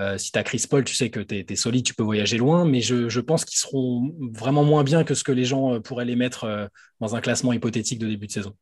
[0.00, 2.36] Euh, si tu as Chris Paul, tu sais que tu es, solide, tu peux voyager
[2.36, 5.80] loin, mais je, pense qu'ils seront vraiment moins bien que ce que les gens euh,
[5.80, 6.68] pourraient les mettre
[7.00, 8.56] dans un classement hypothétique de début de saison.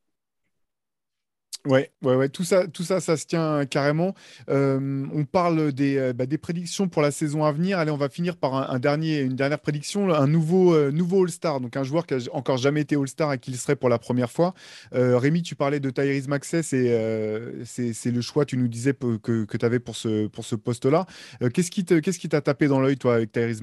[1.65, 4.17] Ouais, ouais, ouais, tout ça, ça, se tient carrément.
[4.49, 7.79] Euh, on parle des, euh, bah, des, prédictions pour la saison à venir.
[7.79, 12.07] Allez, on va finir par une dernière prédiction, un nouveau, euh, All-Star, donc un joueur
[12.07, 14.55] qui a encore jamais été All-Star et qui le serait pour la première fois.
[14.93, 19.65] Rémi, tu parlais de Tyrese Maxey, c'est le choix, tu nous disais que, que tu
[19.65, 21.07] avais pour ce, pour ce poste-là.
[21.55, 23.61] qu'est-ce qui t'a tapé dans l'œil, toi, avec Tyrese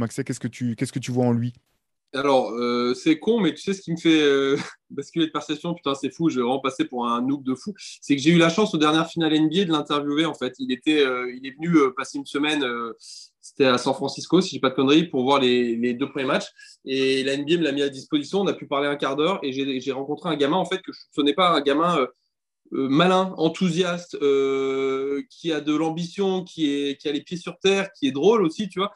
[0.52, 1.54] tu qu'est-ce que tu vois en lui?
[2.14, 4.58] Alors, euh, c'est con, mais tu sais ce qui me fait euh,
[4.90, 7.74] basculer de perception, putain, c'est fou, je vais vraiment passer pour un noob de fou.
[8.02, 10.56] C'est que j'ai eu la chance aux dernières finales NBA de l'interviewer, en fait.
[10.58, 12.66] Il, était, euh, il est venu passer une semaine,
[13.42, 16.48] c'était à San Francisco, si je pas de conneries, pour voir les, deux premiers matchs.
[16.84, 19.40] Et la NBA me l'a mis à disposition, on a pu parler un quart d'heure,
[19.44, 22.08] et j'ai rencontré un gamin, en fait, que je ne pas, un gamin
[22.72, 24.18] malin, enthousiaste,
[25.30, 28.68] qui a de l'ambition, qui, qui a les pieds sur terre, qui est drôle aussi,
[28.68, 28.94] tu vois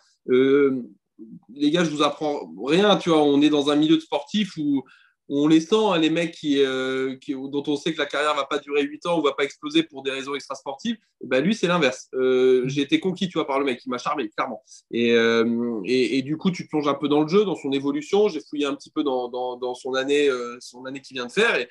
[1.53, 3.24] les gars, je vous apprends rien, tu vois.
[3.24, 4.84] On est dans un milieu de sportif où,
[5.30, 8.43] on les sent, hein, les mecs euh, qui, dont on sait que la carrière va
[8.43, 10.97] pas durer 8 ans ou va pas exploser pour des raisons extrasportives.
[11.24, 12.09] Bah, lui, c'est l'inverse.
[12.14, 13.82] Euh, j'ai été conquis, tu vois, par le mec.
[13.86, 14.61] Il m'a charmé, clairement.
[14.93, 18.28] Euh, et, du coup, tu te plonges un peu dans le jeu, dans son évolution.
[18.28, 21.55] J'ai fouillé un petit peu dans, son année, son année qu'il vient de faire.
[21.55, 21.70] Et,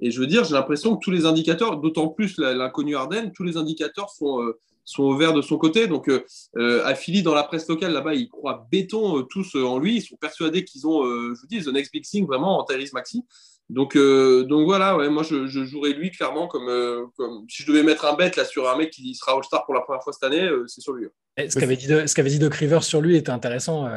[0.00, 3.42] et je veux dire, j'ai l'impression que tous les indicateurs, d'autant plus l'inconnu Arden, tous
[3.42, 4.52] les indicateurs sont
[4.84, 5.86] sont ouverts de son côté.
[5.86, 6.24] Donc, euh,
[6.56, 9.96] euh dans la presse locale, là-bas, ils croient béton euh, tous euh, en lui.
[9.96, 12.92] Ils sont persuadés qu'ils ont, je vous dis, the next big thing vraiment en Tyrese
[12.92, 13.24] Maxi.
[13.68, 18.14] Donc, donc voilà, moi, je, jouerais lui clairement comme, comme, si je devais mettre un
[18.14, 20.82] bet là sur un mec qui sera All-Star pour la première fois cette année, c'est
[20.82, 21.06] sur lui.
[21.38, 21.46] Hein.
[21.48, 23.88] ce qu'avait dit, dit Doc Rivers sur lui était intéressant.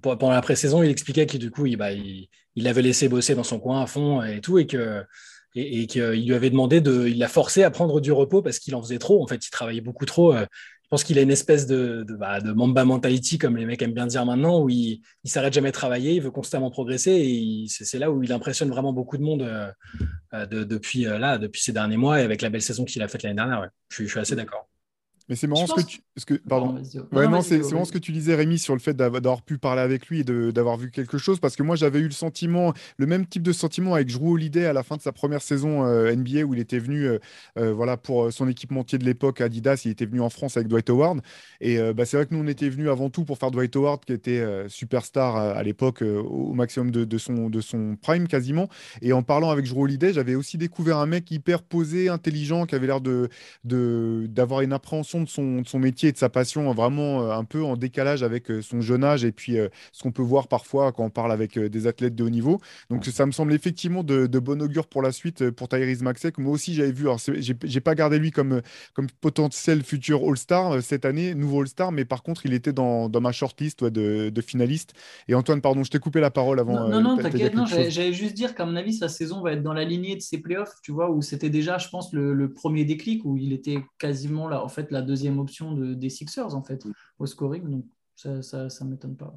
[0.00, 3.36] pendant la pré-saison, il expliquait qu'il du coup, il, bah, il, il l'avait laissé bosser
[3.36, 5.04] dans son coin à fond et tout, et que
[5.54, 8.74] et, qu'il lui avait demandé de, il l'a forcé à prendre du repos parce qu'il
[8.74, 9.22] en faisait trop.
[9.22, 10.34] En fait, il travaillait beaucoup trop.
[10.34, 10.46] Euh,
[10.82, 13.80] je pense qu'il a une espèce de, de, bah, de, Mamba mentality, comme les mecs
[13.80, 17.12] aiment bien dire maintenant, où il, il s'arrête jamais de travailler, il veut constamment progresser,
[17.12, 19.70] et c'est là où il impressionne vraiment beaucoup de monde euh,
[20.34, 23.22] euh, depuis là, depuis ces derniers mois, et avec la belle saison qu'il a faite
[23.22, 23.70] l'année dernière.
[23.88, 24.68] Je, suis assez d'accord.
[25.32, 26.00] Mais c'est marrant ce que tu.
[26.18, 26.78] Ce que, pardon.
[27.12, 29.80] ouais, non, c'est marrant ce que tu disais, Rémi, sur le fait d'avoir pu parler
[29.80, 31.40] avec lui et d'avoir vu quelque chose.
[31.40, 34.66] Parce que moi, j'avais eu le sentiment, le même type de sentiment avec Drew Holiday
[34.66, 37.18] à la fin de sa première saison euh, NBA où il était venu euh,
[37.58, 39.80] euh, voilà, pour son équipementier de l'époque, Adidas.
[39.86, 41.22] Il était venu en France avec Dwight Howard.
[41.62, 44.04] Et bah, c'est vrai que nous, on était venus avant tout pour faire Dwight Howard,
[44.04, 48.68] qui était superstar à, l'époque, au maximum de, de, son, de son prime quasiment.
[49.00, 52.74] Et en parlant avec Drew Holiday, j'avais aussi découvert un mec hyper posé, intelligent, qui
[52.74, 53.28] avait l'air d'avoir
[53.64, 57.44] de, d'avoir une appréhension de son, son métier et de sa passion vraiment euh, un
[57.44, 60.48] peu en décalage avec euh, son jeune âge et puis euh, ce qu'on peut voir
[60.48, 62.60] parfois quand on parle avec des athlètes de haut niveau.
[62.90, 66.40] Donc ça me semble effectivement de, bon augure pour la suite pour Tyrese Maxey, que
[66.40, 67.04] moi aussi j'avais vu.
[67.04, 68.60] Alors j'ai pas gardé lui comme,
[68.94, 73.20] comme potentiel futur All-Star cette année, nouveau All-Star, mais par contre il était dans, dans
[73.20, 74.94] ma shortlist de, de finalistes.
[75.28, 76.88] Et Antoine, pardon, je t'ai coupé la parole avant.
[76.88, 79.72] Non, non, t'inquiète, non, j'allais juste dire qu'à mon avis, sa saison va être dans
[79.72, 82.84] la lignée de ses playoffs, tu vois, où c'était déjà, je pense, le, le, premier
[82.84, 86.62] déclic, où il était quasiment là, en fait, la deuxième option de, des Sixers en
[86.62, 86.86] fait
[87.18, 87.68] au scoring.
[87.68, 87.84] Donc
[88.16, 89.34] ça, ça, ça m'étonne pas.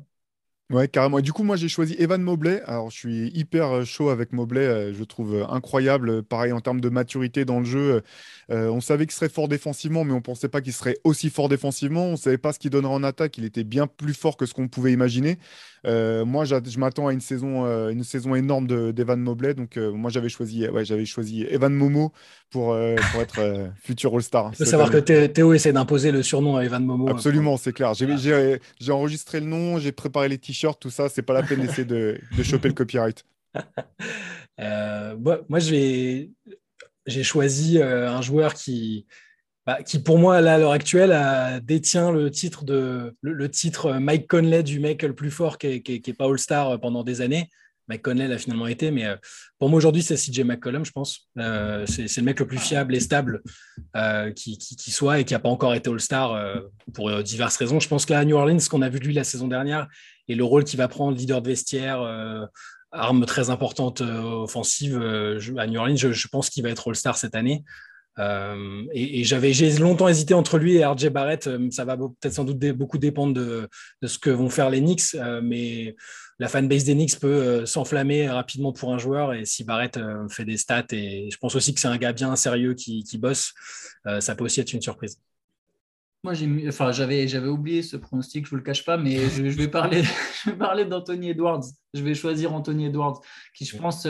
[0.71, 1.19] Ouais, carrément.
[1.19, 2.59] Et du coup, moi, j'ai choisi Evan Mobley.
[2.65, 4.61] Alors, je suis hyper euh, chaud avec Mobley.
[4.65, 6.23] Euh, je trouve euh, incroyable.
[6.23, 8.01] Pareil, en termes de maturité dans le jeu.
[8.49, 11.49] on savait qu'il serait fort défensivement, mais on ne pensait pas qu'il serait aussi fort
[11.49, 12.05] défensivement.
[12.07, 13.37] On ne savait pas ce qu'il donnerait en attaque.
[13.37, 15.37] Il était bien plus fort que ce qu'on pouvait imaginer.
[15.85, 19.53] Moi, je m'attends à une saison, une saison énorme d'Evan Mobley.
[19.53, 22.11] Donc, moi, j'avais choisi, ouais, j'avais choisi Evan Momo
[22.49, 22.75] pour,
[23.11, 24.51] pour être futur All-Star.
[24.53, 27.09] Il faut savoir que Théo essaie d'imposer le surnom à Evan Momo.
[27.09, 27.93] Absolument, c'est clair.
[27.93, 31.85] J'ai enregistré le nom, j'ai préparé les t tout ça, c'est pas la peine d'essayer
[31.85, 33.25] de, de, choper le copyright.
[34.61, 35.17] Euh,
[35.49, 36.31] moi, j'ai
[37.23, 39.05] choisi euh, un joueur qui,
[39.65, 44.61] bah, qui, pour moi, à l'heure actuelle, détient le titre, de, le, titre Mike Conley
[44.61, 47.49] du mec le plus fort qui n'est pas All-Star pendant des années.
[47.87, 48.91] McConnell a finalement été.
[48.91, 49.07] Mais
[49.59, 51.29] pour moi, aujourd'hui, c'est CJ McCollum, je pense.
[51.35, 53.41] c'est le mec le plus fiable et stable
[54.35, 56.61] qui, qui, soit et qui n'a pas encore été All-Star
[56.93, 57.79] pour diverses raisons.
[57.79, 59.87] Je pense qu'à New Orleans, ce qu'on a vu de lui la saison dernière
[60.27, 62.01] et le rôle qu'il va prendre, leader de vestiaire,
[62.91, 64.95] arme très importante offensive
[65.57, 67.63] à New Orleans, je pense qu'il va être All-Star cette année.
[68.19, 71.47] Euh, et, j'avais, j'ai longtemps hésité entre lui et RJ Barrett.
[71.47, 73.67] Euh, ça va peut-être sans doute beaucoup dépendre de,
[74.03, 75.95] ce que vont faire les Knicks, euh, mais
[76.39, 79.33] la fanbase des Knicks peut s'enflammer rapidement pour un joueur.
[79.33, 79.99] Et si Barrett
[80.29, 83.17] fait des stats, et je pense aussi que c'est un gars bien sérieux qui, qui
[83.17, 83.53] bosse,
[84.19, 85.17] ça peut aussi être une surprise.
[86.25, 86.33] Moi,
[86.67, 90.03] enfin, j'avais, oublié ce pronostic, je ne vous le cache pas, mais je, vais parler,
[90.43, 91.63] je vais parler d'Anthony Edwards.
[91.93, 93.21] Je vais choisir Anthony Edwards,
[93.53, 94.05] qui, je pense,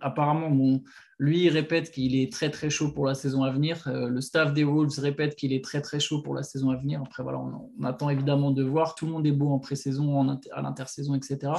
[0.00, 0.82] apparemment, mon,
[1.20, 3.82] lui, il répète qu'il est très très chaud pour la saison à venir.
[3.88, 6.76] Euh, le staff des Wolves répète qu'il est très très chaud pour la saison à
[6.76, 7.02] venir.
[7.04, 8.94] Après, voilà, on, attend évidemment de voir.
[8.94, 11.52] Tout le monde est beau en pré-saison, à l'intersaison, etc.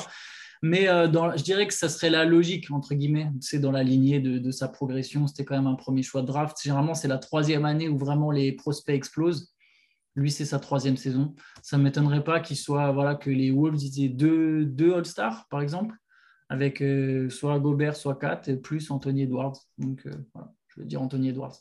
[0.62, 3.32] Mais euh, je dirais que ça serait la logique, entre guillemets.
[3.41, 5.28] C'est dans la lignée de, sa progression.
[5.28, 6.57] C'était quand même un premier choix de draft.
[6.64, 9.53] Généralement, c'est la troisième année où vraiment les prospects explosent.
[10.16, 11.36] Lui, c'est sa troisième saison.
[11.64, 15.60] Ça ne m'étonnerait pas qu'il soit, voilà, que les Wolves aient deux, deux All-Stars, par
[15.60, 15.95] exemple
[16.49, 19.57] avec euh, soit Gobert, soit Kat, plus Anthony Edwards.
[19.77, 20.11] Donc euh,
[20.67, 21.55] je vais dire Anthony Edwards.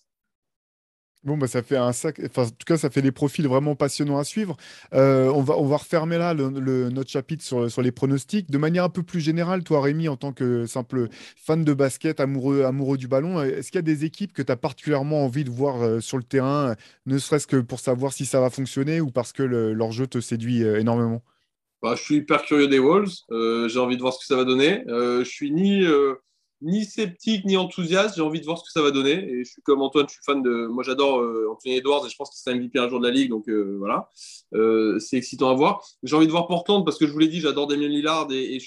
[1.25, 2.21] Bon, bah, ça fait un sac.
[2.25, 4.57] Enfin, en tout cas, ça fait des profils vraiment passionnants à suivre.
[4.95, 8.49] Euh, on, va, on va refermer là notre chapitre sur, sur, les pronostics.
[8.51, 12.21] De manière un peu plus générale, toi, Rémi, en tant que simple fan de basket,
[12.21, 15.43] amoureux, amoureux du ballon, est-ce qu'il y a des équipes que tu as particulièrement envie
[15.43, 16.77] de voir sur le terrain,
[17.07, 20.21] ne serait-ce que pour savoir si ça va fonctionner ou parce que leur jeu te
[20.21, 21.21] séduit énormément?
[21.83, 23.13] Bah, je suis hyper curieux des Wolves.
[23.31, 24.83] Euh, j'ai envie de voir ce que ça va donner.
[24.89, 26.15] Euh, je suis ni, euh,
[26.61, 28.17] ni sceptique ni enthousiaste.
[28.17, 29.13] J'ai envie de voir ce que ça va donner.
[29.13, 30.67] Et je suis comme Antoine, je suis fan de.
[30.67, 31.23] Moi, j'adore
[31.53, 33.31] Anthony Edwards et je pense qu'il sera MVP un jour de la ligue.
[33.31, 34.11] Donc voilà,
[34.99, 35.85] c'est excitant à voir.
[36.03, 38.59] J'ai envie de voir Portland parce que je vous l'ai dit, j'adore Damien Lillard et,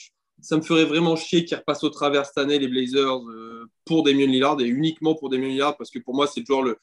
[0.43, 3.21] ça me ferait vraiment chier qu'il repasse au travers cette année les Blazers
[3.85, 6.79] pour Damien Lillard et uniquement pour Damien Lillard parce que pour moi, c'est toujours le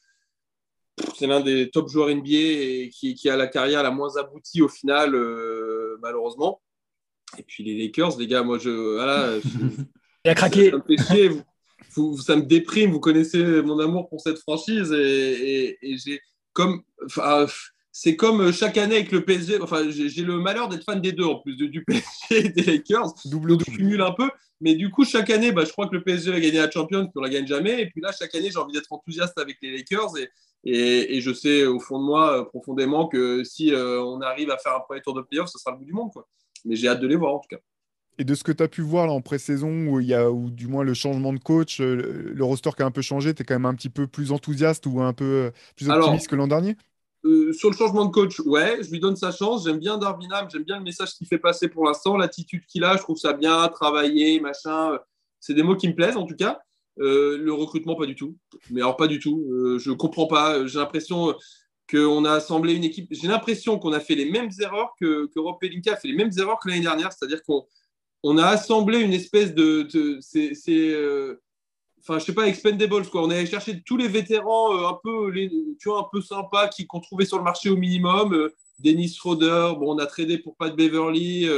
[1.15, 4.67] c'est l'un des top joueurs NBA et qui, a la carrière la moins aboutie au
[4.67, 6.61] final, euh, malheureusement.
[7.37, 8.69] Et puis les Lakers, les gars, moi, je.
[8.69, 9.37] Voilà,
[10.25, 10.71] Il a craqué.
[10.71, 11.43] Ça, me fait
[12.21, 12.91] ça me déprime.
[12.91, 16.21] Vous connaissez mon amour pour cette franchise et, j'ai
[16.53, 16.81] comme.
[17.91, 19.61] c'est comme chaque année avec le PSG.
[19.61, 23.13] Enfin, j'ai le malheur d'être fan des deux en plus, du PSG et des Lakers.
[23.25, 23.65] Double double.
[23.67, 24.29] Je cumule un peu.
[24.61, 27.05] Mais du coup, chaque année, bah, je crois que le PSG va gagner la Champions,
[27.05, 27.81] puis on la gagne jamais.
[27.81, 30.17] Et puis là, chaque année, j'ai envie d'être enthousiaste avec les Lakers.
[30.17, 30.29] Et,
[31.17, 34.57] et, je sais au fond de moi, euh, profondément, que si euh, on arrive à
[34.57, 36.11] faire un premier tour de playoff, ce sera le bout du monde.
[36.11, 36.27] Quoi.
[36.65, 37.61] Mais j'ai hâte de les voir en tout cas.
[38.17, 40.29] Et de ce que tu as pu voir là, en pré-saison, où il y a,
[40.29, 43.33] ou du moins le changement de coach, euh, le, roster qui a un peu changé,
[43.33, 46.35] tu es quand même un petit peu plus enthousiaste ou un peu plus optimiste que
[46.35, 46.75] l'an dernier?
[47.23, 49.65] Sur le changement de coach, ouais, je lui donne sa chance.
[49.65, 52.95] J'aime bien Darwin j'aime bien le message qu'il fait passer pour l'instant, l'attitude qu'il a,
[52.95, 54.97] je trouve ça bien, travailler, machin.
[55.39, 56.61] C'est des mots qui me plaisent en tout cas.
[56.99, 58.37] Euh, le recrutement, pas du tout.
[58.69, 59.45] Mais alors, pas du tout.
[59.49, 60.65] Euh, je comprends pas.
[60.65, 61.33] J'ai l'impression
[61.89, 63.07] qu'on a assemblé une équipe.
[63.11, 66.15] J'ai l'impression qu'on a fait les mêmes erreurs que, que Rob Pelinka a fait les
[66.15, 67.11] mêmes erreurs que l'année dernière.
[67.13, 67.65] C'est-à-dire qu'on
[68.23, 69.87] on a assemblé une espèce de.
[70.21, 70.53] c'est.
[71.99, 73.23] Euh, enfin, je sais pas, expendables, quoi.
[73.23, 75.33] On est allé chercher tous les vétérans un peu,
[75.79, 78.49] tu vois, un peu sympas qu'on trouvait sur le marché au minimum.
[78.79, 81.49] Dennis Schroeder, bon, on a tradé pour Pat Beverly.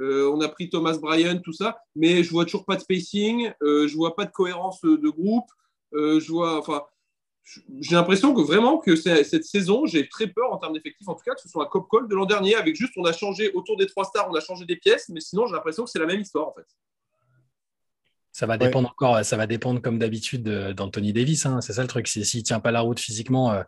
[0.00, 3.52] Euh, on a pris Thomas Bryan, tout ça, mais je vois toujours pas de spacing,
[3.62, 5.50] euh, je vois pas de cohérence de groupe.
[5.94, 6.84] Euh, je vois, enfin,
[7.80, 11.24] j'ai l'impression que vraiment que cette saison, j'ai très peur en termes d'effectifs, en tout
[11.24, 13.50] cas, que ce soit un cop call de l'an dernier, avec juste on a changé
[13.52, 15.98] autour des trois stars, on a changé des pièces, mais sinon j'ai l'impression que c'est
[15.98, 16.66] la même histoire en fait.
[18.38, 21.44] Ça va dépendre encore, ça va dépendre comme d'habitude d'Anthony Davis.
[21.44, 21.60] Hein.
[21.60, 22.06] C'est ça le truc.
[22.06, 23.64] S'il ne tient pas la route physiquement, euh,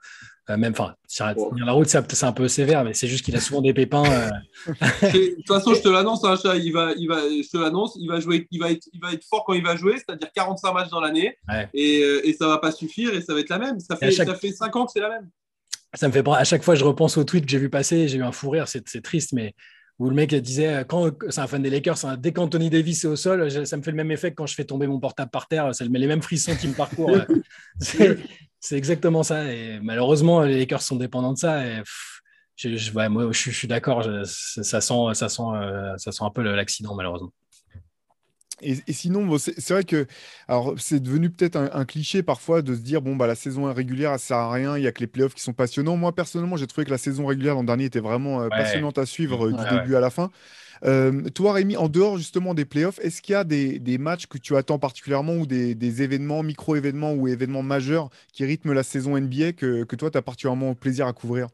[0.48, 3.40] euh, même, enfin, tenir la route, c'est un peu sévère, mais c'est juste qu'il a
[3.40, 4.04] souvent des pépins.
[4.04, 4.30] Euh.
[4.68, 8.06] de toute façon, je te l'annonce, hein, il va, il va, je te l'annonce, il
[8.06, 10.72] va jouer, il va être, il va être fort quand il va jouer, c'est-à-dire 45
[10.72, 11.36] matchs dans l'année,
[11.74, 13.80] et, et, ça va pas suffire, et ça va être la même.
[13.80, 15.28] Ça fait, ça fait 5 ans que c'est la même.
[15.94, 18.18] Ça me fait à chaque fois, je repense au tweet que j'ai vu passer, j'ai
[18.18, 19.56] eu un fou rire, c'est triste, mais
[20.00, 23.04] où le mec disait euh, quand c'est un fan des Lakers, un, dès qu'Anthony Davis
[23.04, 24.98] est au sol, ça me fait le même effet que quand je fais tomber mon
[24.98, 25.74] portable par terre.
[25.74, 27.18] C'est les mêmes frissons qui me parcourent.
[27.78, 29.52] c'est exactement ça.
[29.52, 31.66] Et malheureusement, les Lakers sont dépendants de ça.
[31.66, 31.82] Et
[32.56, 34.02] je, moi, je, suis d'accord.
[34.24, 37.32] Ça sent, ça sent, euh, ça sent un peu l'accident malheureusement.
[38.62, 40.06] Et, sinon, c'est vrai que
[40.48, 44.12] alors c'est devenu peut-être un, cliché parfois de se dire bon bah la saison régulière,
[44.12, 45.96] ça sert à rien, il y a que les playoffs qui sont passionnants.
[45.96, 49.06] Moi personnellement, j'ai trouvé que la saison régulière l'an dernier était vraiment euh, passionnante à
[49.06, 50.30] suivre euh, du début à la fin.
[50.84, 54.38] Euh, toi, Rémi, en dehors justement des playoffs, est-ce qu'il y a des, matchs que
[54.38, 59.52] tu attends particulièrement ou des, événements, micro-événements ou événements majeurs qui rythment la saison NBA
[59.52, 61.48] que, que toi, tu as particulièrement plaisir à couvrir?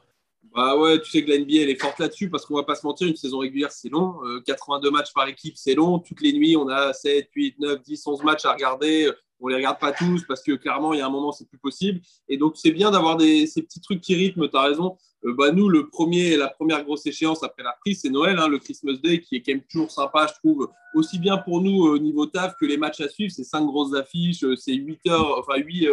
[0.57, 2.77] Bah ouais, tu sais que la NBA elle est forte là-dessus parce qu'on va pas
[2.77, 4.15] se mentir, une saison régulière c'est long.
[4.47, 5.99] 82 matchs par équipe c'est long.
[5.99, 9.13] Toutes les nuits on a 7, 8, 9, 10, 11 matchs à regarder.
[9.39, 11.59] On les regarde pas tous parce que clairement il y a un moment c'est plus
[11.59, 12.01] possible.
[12.31, 14.49] Et donc c'est bien d'avoir ces petits trucs qui rythment.
[14.49, 14.97] Tu as raison.
[15.25, 18.59] bah, nous le premier, la première grosse échéance après la prise c'est Noël, hein, le
[18.59, 20.71] Christmas Day qui est quand même toujours sympa je trouve.
[20.95, 23.31] Aussi bien pour nous au niveau taf que les matchs à suivre.
[23.31, 25.87] C'est cinq grosses affiches, c'est 8 heures, enfin 8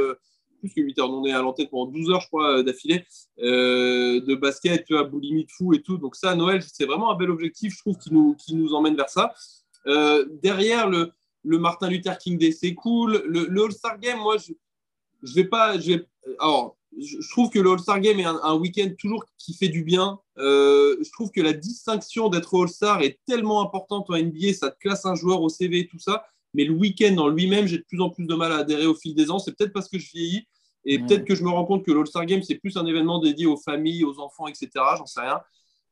[0.64, 1.11] plus que 8 heures.
[1.11, 3.05] On est à l'antenne pendant 12 heures, je crois, euh, d'affilée,
[3.39, 5.97] euh, de basket, vois, boulimie de fou et tout.
[5.97, 8.95] Donc ça, Noël, c'est vraiment un bel objectif, je trouve, qui nous, qui nous emmène
[8.95, 9.34] vers ça.
[9.88, 11.11] Euh, derrière, le,
[11.43, 13.24] le Martin Luther King Day, c'est cool.
[13.26, 14.53] Le, All-Star Game, moi, je,
[15.22, 15.80] je vais pas...
[15.80, 16.03] Je
[16.39, 20.20] alors, je trouve que le All-Star Game est un, week-end toujours qui fait du bien.
[20.38, 25.05] je trouve que la distinction d'être All-Star est tellement importante en NBA, ça te classe
[25.05, 26.24] un joueur au CV et tout ça.
[26.54, 28.95] Mais le week-end en lui-même, j'ai de plus en plus de mal à adhérer au
[28.95, 29.39] fil des ans.
[29.39, 30.47] C'est peut-être parce que je vieillis.
[30.86, 33.45] Et peut-être que je me rends compte que l'All-Star Game, c'est plus un événement dédié
[33.45, 34.70] aux familles, aux enfants, etc.
[34.97, 35.39] J'en sais rien.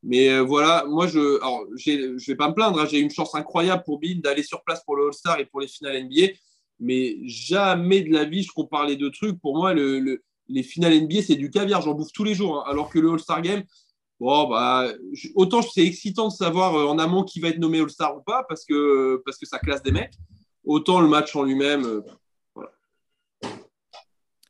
[0.03, 2.79] Mais euh, voilà, moi, je ne vais pas me plaindre.
[2.79, 2.87] Hein.
[2.89, 5.67] J'ai une chance incroyable pour Bill d'aller sur place pour le All-Star et pour les
[5.67, 6.33] finales NBA.
[6.79, 9.39] Mais jamais de la vie, je compare les deux trucs.
[9.39, 11.81] Pour moi, le, les finales NBA, c'est du caviar.
[11.81, 12.57] J'en bouffe tous les jours.
[12.57, 12.63] Hein.
[12.69, 13.63] Alors que le All-Star Game,
[14.19, 14.91] bon, bah,
[15.35, 18.43] autant c'est excitant de savoir euh, en amont qui va être nommé All-Star ou pas,
[18.49, 20.13] parce que, parce que ça classe des mecs.
[20.63, 22.01] Autant le match en lui-même, euh,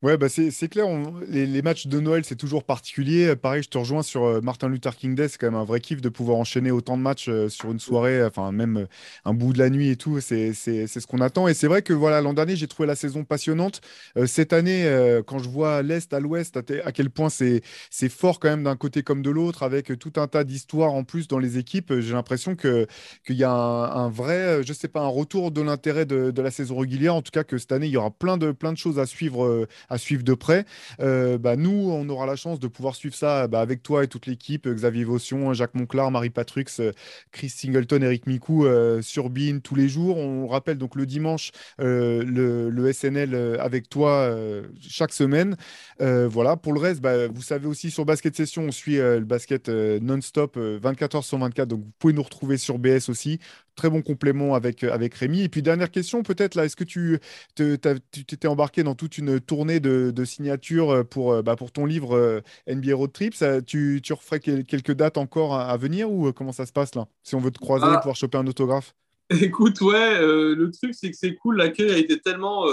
[0.02, 0.88] Ouais, bah c'est clair.
[1.28, 3.36] les, matchs de Noël, c'est toujours particulier.
[3.36, 5.28] Pareil, je te rejoins sur euh, Martin Luther King Day.
[5.28, 7.80] C'est quand même un vrai kiff de pouvoir enchaîner autant de matchs euh, sur une
[7.80, 8.86] soirée, enfin, même euh,
[9.26, 10.20] un bout de la nuit et tout.
[10.20, 11.48] C'est ce qu'on attend.
[11.48, 13.82] Et c'est vrai que voilà, l'an dernier, j'ai trouvé la saison passionnante.
[14.26, 14.90] cette année,
[15.28, 17.62] quand je vois l'Est à l'Ouest, à, quel point c'est
[18.10, 21.28] fort quand même d'un côté comme de l'autre, avec tout un tas d'histoires en plus
[21.28, 22.88] dans les équipes, j'ai l'impression qu'il
[23.30, 26.78] y a un, vrai, je sais pas, un retour de l'intérêt de, de, la saison
[26.78, 27.14] régulière.
[27.14, 29.06] En tout cas, que cette année, il y aura plein de, plein de choses à
[29.06, 30.66] suivre à suivre de près.
[31.02, 34.08] Euh, bah, nous, on aura la chance de pouvoir suivre ça bah, avec toi et
[34.08, 36.94] toute l'équipe, Xavier Vaution, Jacques Monclar, Marie Patrux, euh,
[37.32, 40.18] Chris Singleton, Eric Micou euh, sur Bean tous les jours.
[40.18, 44.34] On rappelle donc le dimanche le, SNL avec toi
[44.82, 45.56] chaque semaine.
[46.00, 49.70] voilà, pour le reste, bah, vous savez aussi sur Basket Session, on suit le basket
[49.70, 53.40] non-stop 24 h sur 24, donc vous pouvez nous retrouver sur BS aussi
[53.76, 55.42] très bon complément avec, avec Rémi.
[55.42, 57.20] Et puis, dernière question, peut-être, là, est-ce que tu
[57.56, 61.86] t'étais embarqué dans toute une tournée de, de signatures euh, pour, euh, bah, pour ton
[61.86, 63.34] livre euh, NBA Road Trip?
[63.66, 67.36] Tu, tu referais quelques dates encore à, venir ou comment ça se passe là Si
[67.36, 67.98] on veut te croiser, ah.
[67.98, 68.94] pouvoir choper un autographe?
[69.30, 71.58] Écoute, ouais, le truc, c'est que c'est cool.
[71.58, 72.66] L'accueil a été tellement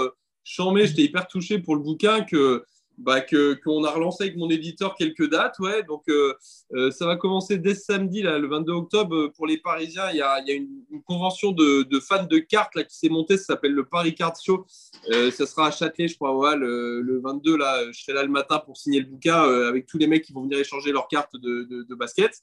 [0.43, 2.65] chambé, j'étais hyper touché pour le bouquin que
[2.99, 5.57] bah, qu'on a relancé avec mon éditeur quelques dates.
[5.59, 5.83] Ouais.
[5.83, 6.33] Donc, euh,
[6.73, 9.15] euh, ça va commencer dès samedi, là, le 22 octobre.
[9.15, 12.37] Euh, pour les Parisiens, il y a, y a une, convention de, de, fans de
[12.37, 13.37] cartes là, qui s'est montée.
[13.37, 14.65] Ça s'appelle le Paris Card Show.
[15.09, 16.35] ça sera à Châtelet, je crois.
[16.35, 19.87] Ouais, le, le, 22, là, je serai là le matin pour signer le bouquin avec
[19.87, 22.33] tous les mecs qui vont venir échanger leurs cartes de, de, de basket.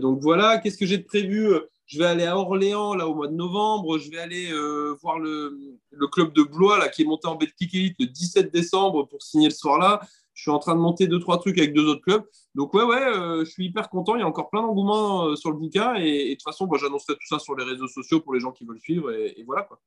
[0.00, 0.58] donc, voilà.
[0.58, 1.48] Qu'est-ce que j'ai de prévu
[1.88, 3.98] je vais aller à Orléans là au mois de novembre.
[3.98, 5.78] Je vais aller euh, voir le,
[6.12, 9.48] club de Blois là qui est monté en Betclic Elite le 17 décembre pour signer
[9.48, 10.00] le soir-là.
[10.34, 12.24] Je suis en train de monter deux trois trucs avec deux autres clubs.
[12.54, 14.16] Donc ouais euh, je suis hyper content.
[14.16, 17.14] Il y a encore plein d'engouement euh, sur le bouquin et, de toute façon, j'annoncerai
[17.14, 19.80] tout ça sur les réseaux sociaux pour les gens qui veulent suivre et voilà quoi.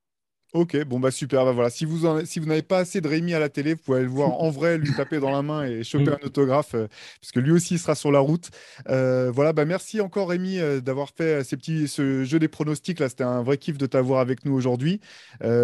[0.54, 1.46] Ok, bon bah super.
[1.46, 3.80] Bah voilà, si vous si vous n'avez pas assez de Rémi à la télé, vous
[3.86, 6.18] pouvez le voir en vrai, lui taper dans la main et choper mm.
[6.22, 6.88] un autographe, euh,
[7.22, 8.50] puisque lui aussi sera sur la route.
[8.90, 13.00] Euh, voilà, bah merci encore Rémi euh, d'avoir fait ces petits, ce jeu des pronostics
[13.00, 13.08] là.
[13.08, 15.00] C'était un vrai kiff de t'avoir avec nous aujourd'hui.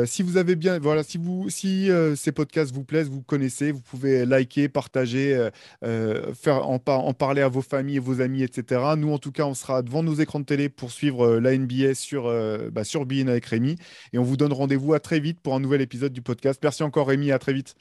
[0.06, 3.82] si vous avez bien, voilà, si vous, si ces podcasts vous plaisent, vous connaissez, vous
[3.82, 5.50] pouvez liker, partager,
[5.82, 8.82] faire en, en, parler à vos familles, vos amis, etc.
[8.98, 11.94] Nous en tout cas, on sera devant nos écrans de télé pour suivre la NBA
[11.94, 12.34] sur
[12.72, 13.76] bah, sur Bein avec Rémi
[14.14, 16.60] et on vous donne rendez-vous vous à très vite pour un nouvel épisode du podcast.
[16.64, 17.76] Merci encore Rémi, à très vite.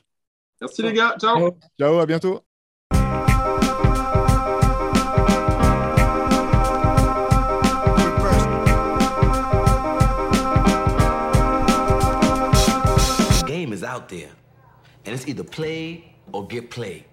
[0.61, 1.59] Merci les gars, ciao.
[1.79, 2.43] Ciao, à bientôt.
[13.47, 14.31] game is out there,
[15.05, 17.05] and it's either play or get played.